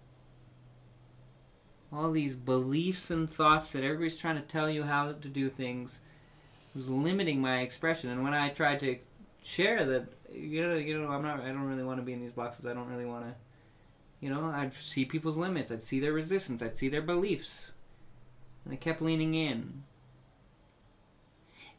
All 1.93 2.13
these 2.13 2.37
beliefs 2.37 3.11
and 3.11 3.31
thoughts 3.31 3.73
that 3.73 3.83
everybody's 3.83 4.19
trying 4.19 4.37
to 4.37 4.43
tell 4.43 4.69
you 4.71 4.85
how 4.85 5.13
to 5.13 5.29
do 5.29 5.49
things 5.49 5.99
was 6.75 6.89
limiting 6.89 7.41
my 7.41 7.61
expression. 7.61 8.11
And 8.11 8.23
when 8.23 8.35
I 8.35 8.51
tried 8.51 8.81
to 8.81 8.97
share 9.43 9.85
that, 9.87 10.07
you 10.33 10.63
know, 10.63 10.75
you 10.75 11.01
know, 11.01 11.09
I'm 11.09 11.23
not, 11.23 11.41
I 11.41 11.49
don't 11.49 11.63
really 11.65 11.83
want 11.83 11.99
to 11.99 12.05
be 12.05 12.13
in 12.13 12.21
these 12.21 12.33
boxes. 12.33 12.67
I 12.67 12.75
don't 12.75 12.89
really 12.89 13.07
want 13.07 13.25
to, 13.25 13.35
you 14.21 14.31
know, 14.31 14.47
I'd 14.47 14.75
see 14.75 15.05
people's 15.05 15.37
limits. 15.37 15.73
I'd 15.73 15.83
see 15.83 15.99
their 15.99 16.13
resistance. 16.13 16.63
I'd 16.63 16.77
see 16.77 16.89
their 16.89 17.03
beliefs. 17.03 17.73
And 18.69 18.75
I 18.75 18.77
kept 18.77 19.03
leaning 19.03 19.35
in 19.35 19.83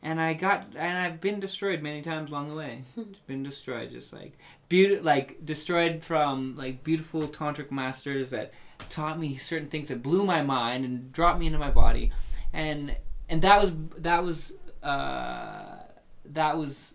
and 0.01 0.19
I 0.19 0.33
got 0.33 0.67
and 0.75 0.97
I've 0.97 1.19
been 1.19 1.39
destroyed 1.39 1.81
many 1.81 2.01
times 2.01 2.29
along 2.29 2.49
the 2.49 2.55
way. 2.55 2.83
Been 3.27 3.43
destroyed, 3.43 3.91
just 3.91 4.13
like 4.13 4.37
beauty, 4.69 4.99
like 4.99 5.45
destroyed 5.45 6.03
from 6.03 6.55
like 6.55 6.83
beautiful 6.83 7.27
tantric 7.27 7.69
masters 7.69 8.29
that 8.29 8.53
taught 8.89 9.19
me 9.19 9.37
certain 9.37 9.67
things 9.67 9.89
that 9.89 10.01
blew 10.01 10.25
my 10.25 10.41
mind 10.41 10.85
and 10.85 11.11
dropped 11.11 11.39
me 11.39 11.47
into 11.47 11.59
my 11.59 11.71
body, 11.71 12.11
and 12.53 12.95
and 13.27 13.41
that 13.41 13.61
was 13.61 13.71
that 13.97 14.23
was 14.23 14.53
uh, 14.81 15.79
that 16.25 16.57
was 16.57 16.93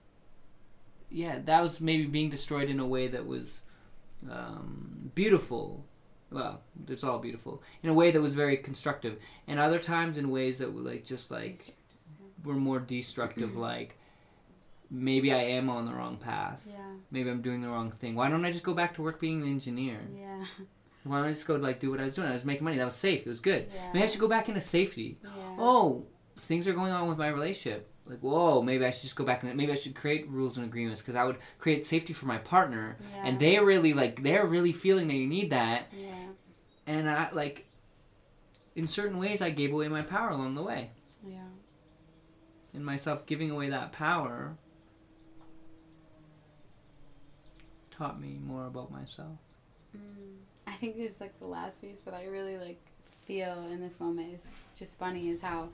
yeah 1.10 1.38
that 1.44 1.62
was 1.62 1.80
maybe 1.80 2.06
being 2.06 2.30
destroyed 2.30 2.70
in 2.70 2.80
a 2.80 2.86
way 2.86 3.06
that 3.08 3.26
was 3.26 3.60
um, 4.30 5.10
beautiful. 5.14 5.84
Well, 6.34 6.60
it's 6.88 7.04
all 7.04 7.20
beautiful 7.20 7.62
in 7.84 7.90
a 7.90 7.94
way 7.94 8.10
that 8.10 8.20
was 8.20 8.34
very 8.34 8.56
constructive, 8.56 9.18
and 9.46 9.60
other 9.60 9.78
times 9.78 10.18
in 10.18 10.30
ways 10.30 10.58
that 10.58 10.72
were 10.72 10.80
like 10.80 11.04
just 11.06 11.30
like 11.30 11.74
were 12.44 12.54
more 12.54 12.80
destructive 12.80 13.56
like 13.70 13.96
maybe 14.90 15.32
I 15.32 15.42
am 15.42 15.70
on 15.70 15.86
the 15.86 15.92
wrong 15.92 16.16
path. 16.16 16.60
Yeah. 16.66 16.78
Maybe 17.10 17.30
I'm 17.30 17.40
doing 17.40 17.62
the 17.62 17.68
wrong 17.68 17.92
thing. 17.92 18.16
Why 18.16 18.28
don't 18.28 18.44
I 18.44 18.50
just 18.50 18.64
go 18.64 18.74
back 18.74 18.94
to 18.96 19.02
work 19.02 19.20
being 19.20 19.42
an 19.42 19.48
engineer? 19.48 20.00
Yeah. 20.18 20.44
Why 21.04 21.18
don't 21.18 21.26
I 21.26 21.32
just 21.32 21.46
go 21.46 21.54
like 21.54 21.78
do 21.80 21.90
what 21.90 22.00
I 22.00 22.04
was 22.04 22.14
doing? 22.14 22.28
I 22.28 22.32
was 22.32 22.44
making 22.44 22.64
money. 22.64 22.78
That 22.78 22.86
was 22.86 22.96
safe. 22.96 23.26
It 23.26 23.28
was 23.28 23.40
good. 23.40 23.68
Yeah. 23.72 23.92
Maybe 23.92 24.04
I 24.04 24.06
should 24.08 24.20
go 24.20 24.28
back 24.28 24.48
into 24.48 24.60
safety. 24.60 25.18
Yeah. 25.22 25.30
Oh, 25.58 26.04
things 26.40 26.66
are 26.66 26.72
going 26.72 26.92
on 26.92 27.08
with 27.08 27.18
my 27.18 27.28
relationship. 27.28 27.88
Like, 28.06 28.20
whoa, 28.20 28.60
maybe 28.60 28.84
I 28.84 28.90
should 28.90 29.02
just 29.02 29.16
go 29.16 29.24
back 29.24 29.42
and 29.42 29.56
maybe 29.56 29.72
I 29.72 29.76
should 29.76 29.94
create 29.94 30.28
rules 30.28 30.58
and 30.58 30.66
agreements 30.66 31.00
because 31.00 31.14
I 31.14 31.24
would 31.24 31.38
create 31.58 31.86
safety 31.86 32.12
for 32.12 32.26
my 32.26 32.38
partner, 32.38 32.98
yeah. 33.14 33.22
and 33.24 33.40
they 33.40 33.58
really 33.58 33.94
like 33.94 34.22
they're 34.22 34.46
really 34.46 34.72
feeling 34.72 35.08
that 35.08 35.14
you 35.14 35.26
need 35.26 35.50
that. 35.50 35.86
Yeah. 35.96 36.12
And 36.86 37.08
I 37.08 37.30
like, 37.32 37.64
in 38.76 38.86
certain 38.86 39.18
ways, 39.18 39.40
I 39.40 39.50
gave 39.50 39.72
away 39.72 39.88
my 39.88 40.02
power 40.02 40.30
along 40.30 40.54
the 40.54 40.62
way. 40.62 40.90
Yeah 41.26 41.44
and 42.74 42.84
myself 42.84 43.24
giving 43.26 43.50
away 43.50 43.70
that 43.70 43.92
power 43.92 44.56
taught 47.96 48.20
me 48.20 48.40
more 48.44 48.66
about 48.66 48.90
myself. 48.90 49.38
Mm. 49.96 50.34
I 50.66 50.72
think 50.72 50.96
just 50.96 51.20
like 51.20 51.38
the 51.38 51.46
last 51.46 51.80
piece 51.80 52.00
that 52.00 52.14
I 52.14 52.24
really 52.24 52.56
like 52.58 52.80
feel 53.26 53.64
in 53.70 53.80
this 53.80 54.00
moment 54.00 54.34
is 54.34 54.46
just 54.76 54.98
funny 54.98 55.30
is 55.30 55.40
how 55.40 55.68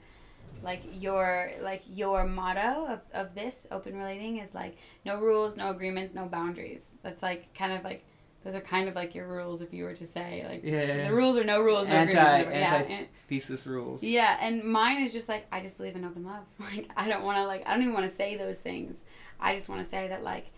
like 0.63 0.81
your 0.93 1.51
like 1.61 1.81
your 1.87 2.25
motto 2.25 2.85
of, 2.87 2.99
of 3.13 3.33
this 3.33 3.65
open 3.71 3.97
relating 3.97 4.37
is 4.37 4.53
like 4.53 4.77
no 5.05 5.19
rules 5.19 5.57
no 5.57 5.69
agreements 5.71 6.13
no 6.13 6.25
boundaries. 6.25 6.87
That's 7.03 7.21
like 7.23 7.53
kind 7.55 7.73
of 7.73 7.83
like 7.83 8.05
those 8.43 8.55
are 8.55 8.61
kind 8.61 8.87
of 8.89 8.95
like 8.95 9.13
your 9.13 9.27
rules 9.27 9.61
if 9.61 9.73
you 9.73 9.83
were 9.83 9.93
to 9.95 10.05
say 10.05 10.45
like 10.47 10.61
yeah, 10.63 11.07
the 11.07 11.13
rules 11.13 11.37
are 11.37 11.43
no 11.43 11.61
rules 11.61 11.87
no 11.87 11.95
anti, 11.95 12.11
agreements 12.13 12.65
anti 12.65 12.93
yeah 12.93 13.03
thesis 13.27 13.65
rules. 13.65 14.03
Yeah 14.03 14.37
and 14.41 14.63
mine 14.63 15.01
is 15.03 15.13
just 15.13 15.29
like 15.29 15.47
i 15.51 15.61
just 15.61 15.77
believe 15.77 15.95
in 15.95 16.05
open 16.05 16.23
love. 16.23 16.43
Like 16.59 16.89
i 16.95 17.07
don't 17.07 17.23
want 17.23 17.37
to 17.37 17.45
like 17.45 17.63
i 17.65 17.71
don't 17.73 17.81
even 17.81 17.93
want 17.93 18.09
to 18.09 18.15
say 18.15 18.37
those 18.37 18.59
things. 18.59 19.03
I 19.39 19.55
just 19.55 19.69
want 19.69 19.83
to 19.83 19.89
say 19.89 20.07
that 20.09 20.23
like 20.23 20.51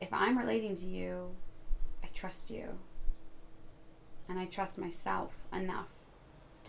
if 0.00 0.12
i'm 0.12 0.38
relating 0.38 0.76
to 0.76 0.86
you 0.86 1.28
i 2.02 2.06
trust 2.14 2.50
you. 2.50 2.68
And 4.28 4.38
i 4.38 4.46
trust 4.46 4.78
myself 4.78 5.32
enough 5.52 5.88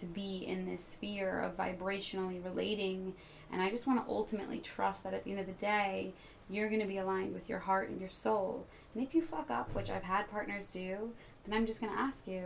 to 0.02 0.06
be 0.06 0.46
in 0.46 0.66
this 0.66 0.84
sphere 0.84 1.42
of 1.42 1.58
vibrationally 1.58 2.44
relating. 2.44 3.14
And 3.52 3.62
I 3.62 3.70
just 3.70 3.88
want 3.88 4.06
to 4.06 4.12
ultimately 4.12 4.60
trust 4.60 5.04
that 5.04 5.14
at 5.14 5.24
the 5.24 5.32
end 5.32 5.40
of 5.40 5.48
the 5.48 5.54
day, 5.54 6.14
you're 6.50 6.70
going 6.70 6.82
to 6.82 6.88
be 6.88 6.98
aligned 6.98 7.34
with 7.34 7.48
your 7.48 7.60
heart 7.60 7.90
and 7.90 8.00
your 8.00 8.10
soul. 8.10 8.68
And 8.94 9.04
if 9.04 9.16
you 9.16 9.22
fuck 9.22 9.50
up, 9.50 9.74
which 9.74 9.90
I've 9.90 10.04
had 10.04 10.30
partners 10.30 10.68
do, 10.68 11.12
then 11.46 11.58
I'm 11.58 11.66
just 11.66 11.80
going 11.80 11.94
to 11.94 12.00
ask 12.00 12.28
you, 12.28 12.44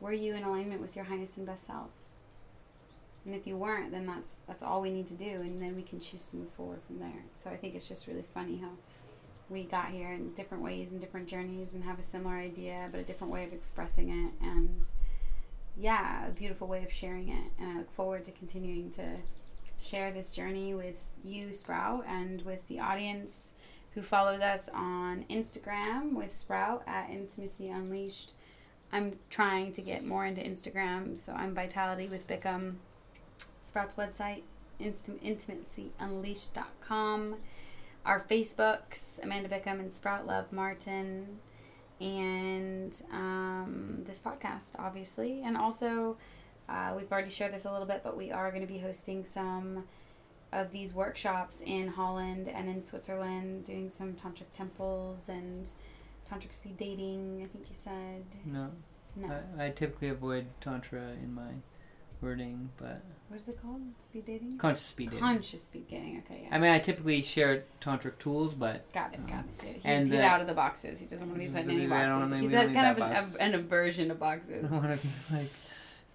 were 0.00 0.12
you 0.12 0.34
in 0.34 0.44
alignment 0.44 0.80
with 0.80 0.96
your 0.96 1.04
highest 1.04 1.36
and 1.36 1.46
best 1.46 1.66
self? 1.66 1.90
And 3.26 3.34
if 3.34 3.46
you 3.46 3.56
weren't, 3.56 3.90
then 3.90 4.06
that's 4.06 4.40
that's 4.46 4.62
all 4.62 4.80
we 4.80 4.90
need 4.90 5.06
to 5.08 5.14
do, 5.14 5.42
and 5.42 5.60
then 5.60 5.76
we 5.76 5.82
can 5.82 6.00
choose 6.00 6.24
to 6.26 6.36
move 6.36 6.50
forward 6.56 6.80
from 6.86 7.00
there. 7.00 7.24
So 7.42 7.50
I 7.50 7.56
think 7.56 7.74
it's 7.74 7.86
just 7.86 8.06
really 8.06 8.24
funny 8.32 8.58
how 8.58 8.70
we 9.50 9.64
got 9.64 9.90
here 9.90 10.10
in 10.12 10.32
different 10.32 10.64
ways 10.64 10.92
and 10.92 11.00
different 11.00 11.28
journeys, 11.28 11.74
and 11.74 11.84
have 11.84 11.98
a 11.98 12.02
similar 12.02 12.36
idea, 12.36 12.88
but 12.90 12.98
a 12.98 13.04
different 13.04 13.30
way 13.30 13.44
of 13.44 13.52
expressing 13.52 14.08
it, 14.08 14.32
and 14.42 14.86
yeah, 15.76 16.26
a 16.26 16.30
beautiful 16.30 16.66
way 16.66 16.84
of 16.84 16.92
sharing 16.92 17.28
it. 17.28 17.52
And 17.58 17.72
I 17.72 17.78
look 17.78 17.92
forward 17.92 18.24
to 18.26 18.32
continuing 18.32 18.90
to 18.92 19.16
share 19.80 20.12
this 20.12 20.32
journey 20.32 20.74
with 20.74 21.02
you, 21.24 21.52
Sprout, 21.52 22.04
and 22.06 22.42
with 22.42 22.66
the 22.68 22.80
audience 22.80 23.52
who 23.94 24.02
follows 24.02 24.40
us 24.40 24.68
on 24.72 25.24
Instagram 25.30 26.14
with 26.14 26.36
Sprout 26.36 26.82
at 26.86 27.10
Intimacy 27.10 27.70
Unleashed. 27.70 28.32
I'm 28.92 29.18
trying 29.30 29.72
to 29.74 29.82
get 29.82 30.04
more 30.04 30.26
into 30.26 30.40
Instagram, 30.40 31.16
so 31.18 31.32
I'm 31.32 31.54
Vitality 31.54 32.08
with 32.08 32.26
Bickham. 32.26 32.78
Sprout's 33.62 33.94
website, 33.94 34.42
intimacyunleashed.com. 34.80 37.36
Our 38.04 38.24
Facebooks, 38.30 39.22
Amanda 39.22 39.48
Bickham 39.48 39.78
and 39.78 39.92
Sprout 39.92 40.26
Love 40.26 40.52
Martin. 40.52 41.38
And 42.00 42.96
um, 43.12 44.02
this 44.06 44.20
podcast, 44.20 44.78
obviously. 44.78 45.42
And 45.42 45.56
also, 45.56 46.16
uh, 46.68 46.94
we've 46.96 47.10
already 47.12 47.30
shared 47.30 47.52
this 47.52 47.66
a 47.66 47.70
little 47.72 47.86
bit, 47.86 48.00
but 48.02 48.16
we 48.16 48.30
are 48.30 48.50
going 48.50 48.66
to 48.66 48.72
be 48.72 48.78
hosting 48.78 49.24
some 49.24 49.84
of 50.52 50.72
these 50.72 50.94
workshops 50.94 51.60
in 51.64 51.88
Holland 51.88 52.48
and 52.48 52.68
in 52.68 52.82
Switzerland, 52.82 53.64
doing 53.64 53.88
some 53.90 54.14
tantric 54.14 54.52
temples 54.54 55.28
and 55.28 55.70
tantric 56.30 56.52
speed 56.52 56.76
dating. 56.76 57.42
I 57.44 57.46
think 57.48 57.68
you 57.68 57.74
said 57.74 58.24
No, 58.44 58.70
no. 59.16 59.30
I, 59.58 59.66
I 59.66 59.70
typically 59.70 60.08
avoid 60.08 60.46
tantra 60.60 61.12
in 61.22 61.34
my 61.34 61.52
wording, 62.20 62.70
but 62.76 63.02
what 63.28 63.40
is 63.40 63.48
it 63.48 63.62
called? 63.62 63.80
Speed 64.02 64.26
dating. 64.26 64.58
conscious 64.58 64.86
speed 64.86 65.10
dating. 65.10 65.20
Conscious 65.20 65.62
speed 65.62 65.86
dating. 65.88 66.22
Okay, 66.26 66.42
yeah. 66.44 66.54
I 66.54 66.58
mean, 66.58 66.70
I 66.70 66.78
typically 66.78 67.22
share 67.22 67.64
tantric 67.80 68.18
tools, 68.18 68.54
but 68.54 68.92
got 68.92 69.14
it. 69.14 69.24
Got 69.26 69.38
um, 69.38 69.44
it. 69.62 69.74
He's, 69.74 69.82
and 69.84 70.00
he's 70.02 70.10
the- 70.10 70.24
out 70.24 70.40
of 70.40 70.46
the 70.46 70.54
boxes. 70.54 71.00
He 71.00 71.06
doesn't 71.06 71.28
want 71.28 71.40
to 71.40 71.46
be 71.46 71.52
put 71.52 71.64
in 71.64 71.70
any 71.70 71.86
boxes. 71.86 72.40
He's 72.40 72.50
be 72.50 72.56
a, 72.56 72.62
in 72.62 72.74
kind 72.74 73.00
of 73.00 73.08
an, 73.08 73.34
a, 73.38 73.42
an 73.42 73.54
aversion 73.54 74.08
to 74.08 74.14
boxes. 74.14 74.64
I 74.64 74.68
don't 74.68 74.82
want 74.82 75.00
to 75.00 75.06
be 75.06 75.12
like. 75.32 75.50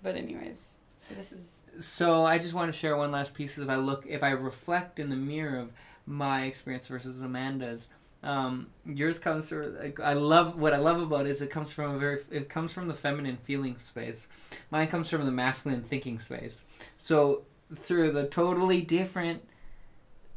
But 0.03 0.15
anyways, 0.15 0.75
so 0.97 1.15
this 1.15 1.31
is 1.31 1.51
So 1.79 2.25
I 2.25 2.37
just 2.37 2.53
want 2.53 2.71
to 2.71 2.77
share 2.77 2.97
one 2.97 3.11
last 3.11 3.33
piece. 3.33 3.57
If 3.57 3.69
I 3.69 3.75
look, 3.75 4.05
if 4.07 4.21
I 4.21 4.31
reflect 4.31 4.99
in 4.99 5.09
the 5.09 5.15
mirror 5.15 5.57
of 5.57 5.71
my 6.05 6.43
experience 6.43 6.87
versus 6.87 7.21
Amanda's, 7.21 7.87
um, 8.25 8.67
yours 8.85 9.19
comes 9.19 9.47
from. 9.47 9.77
Like, 9.77 9.99
I 9.99 10.13
love 10.13 10.57
what 10.57 10.73
I 10.73 10.77
love 10.77 10.99
about 10.99 11.27
it 11.27 11.29
is 11.29 11.41
it 11.41 11.51
comes 11.51 11.71
from 11.71 11.95
a 11.95 11.99
very. 11.99 12.23
It 12.31 12.49
comes 12.49 12.73
from 12.73 12.87
the 12.87 12.93
feminine 12.93 13.37
feeling 13.43 13.77
space. 13.77 14.27
Mine 14.71 14.87
comes 14.87 15.09
from 15.09 15.25
the 15.25 15.31
masculine 15.31 15.83
thinking 15.83 16.19
space. 16.19 16.55
So 16.97 17.43
through 17.75 18.11
the 18.11 18.25
totally 18.25 18.81
different, 18.81 19.43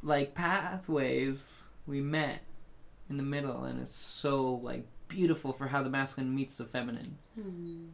like 0.02 0.34
pathways, 0.34 1.62
we 1.86 2.02
met 2.02 2.40
in 3.08 3.16
the 3.16 3.22
middle, 3.22 3.64
and 3.64 3.80
it's 3.80 3.96
so 3.96 4.60
like 4.62 4.84
beautiful 5.08 5.54
for 5.54 5.68
how 5.68 5.82
the 5.82 5.88
masculine 5.88 6.34
meets 6.34 6.56
the 6.56 6.64
feminine 6.66 7.16
hmm, 7.34 7.86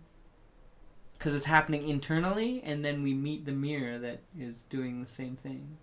because 1.17 1.35
it's 1.35 1.45
happening 1.45 1.89
internally 1.89 2.61
and 2.65 2.85
then 2.85 3.03
we 3.03 3.15
meet 3.15 3.47
the 3.47 3.53
mirror 3.53 3.99
that 3.99 4.21
is 4.37 4.63
doing 4.63 5.01
the 5.01 5.09
same 5.09 5.37
thing 5.37 5.77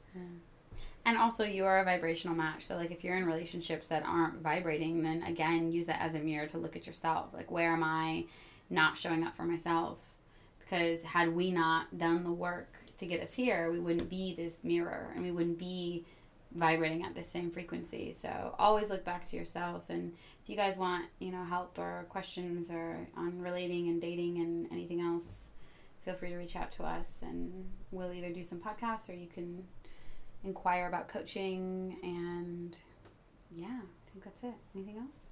and 1.05 1.17
also 1.17 1.43
you 1.43 1.65
are 1.65 1.79
a 1.79 1.85
vibrational 1.85 2.35
match. 2.35 2.65
So 2.65 2.75
like 2.75 2.91
if 2.91 3.03
you're 3.03 3.17
in 3.17 3.25
relationships 3.25 3.87
that 3.87 4.03
aren't 4.05 4.41
vibrating, 4.41 5.01
then 5.01 5.23
again 5.23 5.71
use 5.71 5.87
that 5.87 6.01
as 6.01 6.15
a 6.15 6.19
mirror 6.19 6.47
to 6.47 6.57
look 6.57 6.75
at 6.75 6.85
yourself. 6.85 7.33
Like 7.33 7.49
where 7.49 7.73
am 7.73 7.83
I 7.83 8.25
not 8.69 8.97
showing 8.97 9.23
up 9.23 9.35
for 9.35 9.43
myself? 9.43 9.99
Because 10.59 11.03
had 11.03 11.35
we 11.35 11.51
not 11.51 11.97
done 11.97 12.23
the 12.23 12.31
work 12.31 12.73
to 12.99 13.05
get 13.05 13.21
us 13.21 13.33
here, 13.33 13.71
we 13.71 13.79
wouldn't 13.79 14.09
be 14.09 14.35
this 14.35 14.63
mirror 14.63 15.11
and 15.15 15.23
we 15.23 15.31
wouldn't 15.31 15.57
be 15.57 16.05
vibrating 16.53 17.03
at 17.03 17.15
the 17.15 17.23
same 17.23 17.49
frequency. 17.49 18.13
So 18.13 18.55
always 18.59 18.89
look 18.89 19.03
back 19.03 19.25
to 19.25 19.37
yourself 19.37 19.83
and 19.89 20.13
if 20.43 20.49
you 20.49 20.55
guys 20.55 20.77
want, 20.77 21.05
you 21.19 21.31
know, 21.31 21.43
help 21.43 21.77
or 21.79 22.05
questions 22.09 22.69
or 22.69 23.07
on 23.17 23.39
relating 23.39 23.89
and 23.89 24.01
dating 24.01 24.37
and 24.39 24.67
anything 24.71 25.01
else, 25.01 25.49
feel 26.03 26.15
free 26.15 26.29
to 26.29 26.37
reach 26.37 26.55
out 26.55 26.71
to 26.73 26.83
us 26.83 27.21
and 27.23 27.69
we'll 27.91 28.13
either 28.13 28.31
do 28.31 28.43
some 28.43 28.59
podcasts 28.59 29.09
or 29.09 29.13
you 29.13 29.27
can 29.27 29.63
inquire 30.43 30.87
about 30.87 31.07
coaching 31.07 31.97
and 32.03 32.77
yeah, 33.55 33.67
I 33.67 34.11
think 34.11 34.23
that's 34.23 34.43
it. 34.43 34.53
Anything 34.75 34.97
else? 34.97 35.27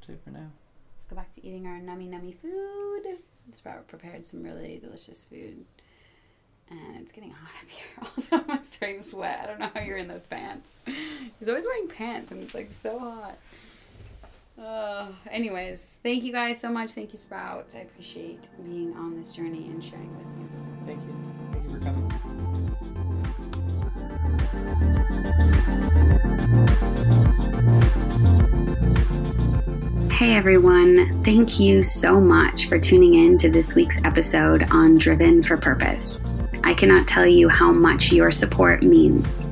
that's 0.00 0.10
it 0.10 0.20
for 0.24 0.30
now 0.30 0.50
Let's 0.96 1.06
go 1.06 1.16
back 1.16 1.32
to 1.32 1.46
eating 1.46 1.66
our 1.66 1.78
nummy 1.78 2.08
nummy 2.08 2.34
food. 2.36 3.18
Sprout 3.52 3.86
prepared 3.86 4.24
some 4.24 4.42
really 4.42 4.80
delicious 4.82 5.24
food. 5.24 5.64
And 6.68 6.96
it's 7.00 7.12
getting 7.12 7.30
hot 7.30 7.50
up 7.62 7.68
here. 7.68 8.08
Also, 8.16 8.44
I'm 8.52 8.64
starting 8.64 9.00
to 9.00 9.08
sweat. 9.08 9.40
I 9.44 9.46
don't 9.46 9.60
know 9.60 9.70
how 9.72 9.80
you're 9.82 9.98
in 9.98 10.08
those 10.08 10.26
pants. 10.28 10.70
He's 11.38 11.48
always 11.48 11.64
wearing 11.64 11.86
pants, 11.86 12.32
and 12.32 12.42
it's 12.42 12.54
like 12.54 12.72
so 12.72 12.98
hot. 12.98 13.38
Uh, 14.60 15.08
anyways, 15.30 15.94
thank 16.02 16.24
you 16.24 16.32
guys 16.32 16.60
so 16.60 16.70
much. 16.70 16.92
Thank 16.92 17.12
you, 17.12 17.18
Sprout. 17.18 17.72
I 17.76 17.80
appreciate 17.80 18.48
being 18.64 18.94
on 18.96 19.16
this 19.16 19.32
journey 19.32 19.66
and 19.68 19.84
sharing 19.84 20.10
with 20.16 20.26
you. 20.26 20.48
thank 20.86 21.00
you 21.02 21.14
thank 21.52 21.64
you 21.64 21.78
for 21.78 21.84
coming 21.84 22.35
Hey 30.12 30.34
everyone, 30.34 31.22
thank 31.24 31.60
you 31.60 31.84
so 31.84 32.20
much 32.20 32.68
for 32.68 32.78
tuning 32.78 33.14
in 33.14 33.36
to 33.38 33.50
this 33.50 33.74
week's 33.74 33.98
episode 34.02 34.66
on 34.70 34.96
Driven 34.96 35.42
for 35.42 35.58
Purpose. 35.58 36.22
I 36.64 36.72
cannot 36.72 37.06
tell 37.06 37.26
you 37.26 37.48
how 37.48 37.70
much 37.70 38.12
your 38.12 38.32
support 38.32 38.82
means. 38.82 39.46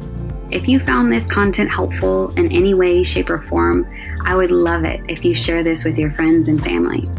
If 0.51 0.67
you 0.67 0.81
found 0.81 1.13
this 1.13 1.27
content 1.27 1.71
helpful 1.71 2.31
in 2.39 2.51
any 2.51 2.75
way, 2.75 3.03
shape, 3.03 3.29
or 3.29 3.43
form, 3.43 3.87
I 4.25 4.35
would 4.37 4.51
love 4.51 4.85
it 4.85 5.01
if 5.09 5.25
you 5.25 5.35
share 5.35 5.63
this 5.63 5.85
with 5.85 5.99
your 5.99 6.13
friends 6.13 6.49
and 6.49 6.63
family. 6.63 7.11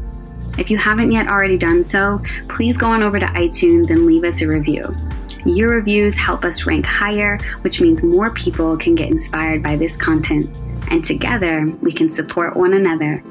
If 0.58 0.70
you 0.70 0.78
haven't 0.78 1.12
yet 1.12 1.28
already 1.28 1.58
done 1.58 1.84
so, 1.84 2.22
please 2.50 2.78
go 2.78 2.88
on 2.88 3.04
over 3.04 3.20
to 3.20 3.26
iTunes 3.28 3.90
and 3.90 4.06
leave 4.06 4.24
us 4.24 4.42
a 4.42 4.48
review. 4.48 4.96
Your 5.46 5.70
reviews 5.70 6.16
help 6.16 6.44
us 6.44 6.66
rank 6.66 6.86
higher, 6.86 7.38
which 7.62 7.80
means 7.80 8.04
more 8.04 8.32
people 8.32 8.76
can 8.78 8.96
get 8.96 9.10
inspired 9.10 9.62
by 9.62 9.76
this 9.76 9.96
content, 9.96 10.50
and 10.90 11.06
together 11.06 11.72
we 11.82 11.94
can 11.94 12.10
support 12.10 12.58
one 12.58 12.74
another 12.74 13.24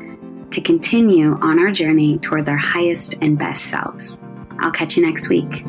to 0.53 0.61
continue 0.61 1.37
on 1.41 1.59
our 1.59 1.73
journey 1.73 2.19
towards 2.19 2.49
our 2.49 2.57
highest 2.57 3.17
and 3.21 3.37
best 3.37 3.65
selves. 3.65 4.17
I'll 4.61 4.71
catch 4.71 4.97
you 4.97 5.05
next 5.05 5.29
week. 5.29 5.65